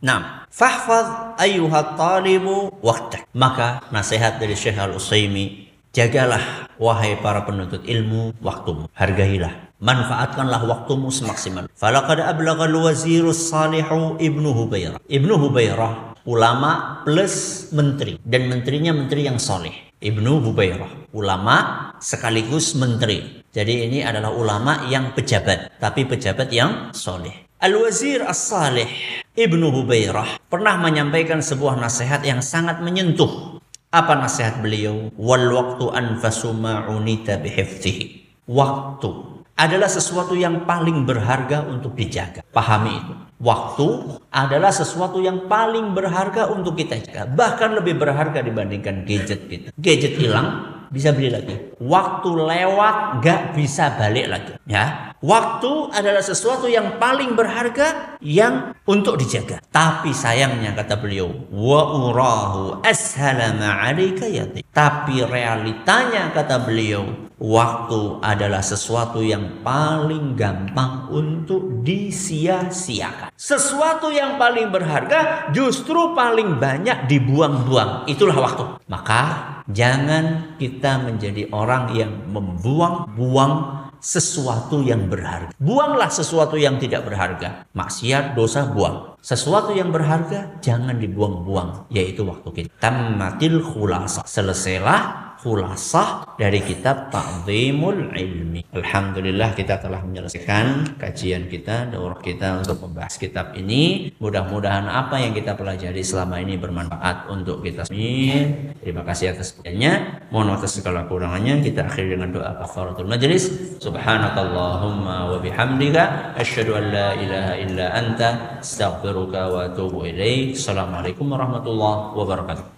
Nah, 0.00 0.48
fahfad 0.48 1.36
ayuhat 1.36 2.00
talibu 2.00 2.72
waktu. 2.80 3.28
Maka 3.36 3.84
nasihat 3.92 4.40
dari 4.40 4.56
Syekh 4.56 4.80
Al-Usaimi 4.80 5.68
Jagalah 5.88 6.68
wahai 6.76 7.16
para 7.18 7.42
penuntut 7.48 7.82
ilmu 7.82 8.36
waktumu. 8.44 8.92
Hargailah. 8.92 9.67
Manfaatkanlah 9.78 10.66
waktumu 10.66 11.06
semaksimal. 11.06 11.70
Falaqad 11.70 12.18
ablaghal 12.18 12.74
wazirus 12.82 13.46
salihu 13.46 14.18
Ibnu 14.18 14.50
Hubairah. 14.50 14.98
Ibnu 15.06 15.38
Hubairah 15.38 16.18
ulama 16.26 17.02
plus 17.06 17.70
menteri 17.70 18.18
dan 18.26 18.50
menterinya 18.50 18.90
menteri 18.90 19.30
yang 19.30 19.38
soleh. 19.38 19.94
Ibnu 20.02 20.42
Hubairah 20.42 21.14
ulama 21.14 21.56
sekaligus 22.02 22.74
menteri. 22.74 23.46
Jadi 23.54 23.86
ini 23.86 24.02
adalah 24.02 24.34
ulama 24.34 24.90
yang 24.90 25.14
pejabat, 25.14 25.78
tapi 25.78 26.02
pejabat 26.10 26.50
yang 26.50 26.90
soleh. 26.90 27.46
Al-Wazir 27.62 28.26
As-Salih 28.26 28.90
Ibnu 29.38 29.70
Hubairah 29.70 30.42
pernah 30.50 30.74
menyampaikan 30.82 31.38
sebuah 31.38 31.78
nasihat 31.78 32.26
yang 32.26 32.42
sangat 32.42 32.82
menyentuh 32.82 33.62
apa 33.94 34.18
nasihat 34.18 34.58
beliau? 34.58 35.14
Wal 35.14 35.48
waktu 35.54 35.86
anfasu 35.94 36.50
ma'unita 36.50 37.38
bihiftihi. 37.40 38.27
Waktu 38.48 39.12
adalah 39.60 39.92
sesuatu 39.92 40.32
yang 40.32 40.64
paling 40.64 41.04
berharga 41.04 41.68
untuk 41.68 41.92
dijaga. 41.92 42.40
Pahami 42.48 42.96
itu. 42.96 43.14
Waktu 43.38 44.18
adalah 44.32 44.72
sesuatu 44.72 45.20
yang 45.20 45.46
paling 45.46 45.92
berharga 45.92 46.48
untuk 46.48 46.74
kita 46.80 46.96
jaga. 47.04 47.28
Bahkan 47.28 47.76
lebih 47.76 48.00
berharga 48.00 48.40
dibandingkan 48.40 49.04
gadget 49.04 49.46
kita. 49.46 49.68
Gadget 49.76 50.16
hilang, 50.16 50.78
bisa 50.88 51.12
beli 51.12 51.28
lagi. 51.28 51.76
Waktu 51.76 52.28
lewat 52.34 53.20
gak 53.20 53.52
bisa 53.52 53.94
balik 54.00 54.26
lagi. 54.32 54.52
Ya, 54.64 55.12
waktu 55.20 55.92
adalah 55.92 56.24
sesuatu 56.24 56.66
yang 56.66 56.96
paling 56.96 57.36
berharga 57.36 58.18
yang 58.24 58.72
untuk 58.88 59.20
dijaga. 59.20 59.60
Tapi 59.68 60.10
sayangnya 60.16 60.72
kata 60.72 60.96
beliau, 60.96 61.28
wa 61.52 61.82
urahu 62.08 62.80
yati. 62.82 64.64
Tapi 64.72 65.16
realitanya 65.28 66.32
kata 66.32 66.64
beliau, 66.64 67.27
waktu 67.38 68.18
adalah 68.20 68.62
sesuatu 68.62 69.22
yang 69.22 69.62
paling 69.62 70.34
gampang 70.34 71.08
untuk 71.10 71.82
disia-siakan. 71.86 73.30
Sesuatu 73.38 74.10
yang 74.10 74.36
paling 74.36 74.74
berharga 74.74 75.50
justru 75.54 76.14
paling 76.18 76.58
banyak 76.58 77.06
dibuang-buang. 77.06 78.10
Itulah 78.10 78.36
waktu. 78.36 78.64
Maka 78.90 79.22
Jangan 79.68 80.56
kita 80.56 80.96
menjadi 81.04 81.52
orang 81.52 81.92
yang 81.92 82.32
membuang-buang 82.32 83.84
sesuatu 84.00 84.80
yang 84.80 85.12
berharga. 85.12 85.52
Buanglah 85.60 86.08
sesuatu 86.08 86.56
yang 86.56 86.80
tidak 86.80 87.04
berharga. 87.04 87.68
Maksiat, 87.76 88.32
dosa, 88.32 88.64
buang. 88.72 89.20
Sesuatu 89.20 89.76
yang 89.76 89.92
berharga 89.92 90.56
jangan 90.64 90.96
dibuang-buang, 90.96 91.92
yaitu 91.92 92.24
waktu 92.24 92.48
kita. 92.64 92.72
Tammatil 92.80 93.60
khulasa. 93.60 94.24
Selesailah 94.24 95.27
khulasah 95.38 96.34
dari 96.34 96.60
kitab 96.62 97.14
Ta'zimul 97.14 98.14
Ilmi. 98.14 98.66
Alhamdulillah 98.74 99.54
kita 99.54 99.78
telah 99.78 100.02
menyelesaikan 100.02 100.98
kajian 100.98 101.46
kita, 101.46 101.88
daurah 101.88 102.18
kita 102.18 102.62
untuk 102.62 102.82
membahas 102.84 103.14
kitab 103.16 103.54
ini. 103.54 104.10
Mudah-mudahan 104.18 104.90
apa 104.90 105.22
yang 105.22 105.32
kita 105.32 105.54
pelajari 105.54 106.02
selama 106.02 106.42
ini 106.42 106.58
bermanfaat 106.58 107.30
untuk 107.30 107.62
kita 107.62 107.86
semua. 107.86 108.38
Terima 108.82 109.02
kasih 109.06 109.34
atas 109.34 109.54
perhatiannya. 109.54 109.92
Mohon 110.34 110.48
atas 110.58 110.70
segala 110.78 111.06
kurangannya. 111.06 111.62
Kita 111.62 111.86
akhiri 111.86 112.18
dengan 112.18 112.34
doa 112.34 112.58
kafaratul 112.58 113.06
majlis. 113.06 113.78
Subhanakallahumma 113.78 115.32
wa 115.34 115.38
bihamdika 115.38 116.34
asyhadu 116.34 116.76
an 116.78 116.84
la 116.90 117.08
ilaha 117.14 117.52
illa 117.58 117.86
anta 117.94 118.28
astaghfiruka 118.58 119.40
wa 119.54 119.58
atubu 119.70 120.06
ilaik. 120.06 120.58
Assalamualaikum 120.58 121.30
warahmatullahi 121.30 122.14
wabarakatuh. 122.18 122.77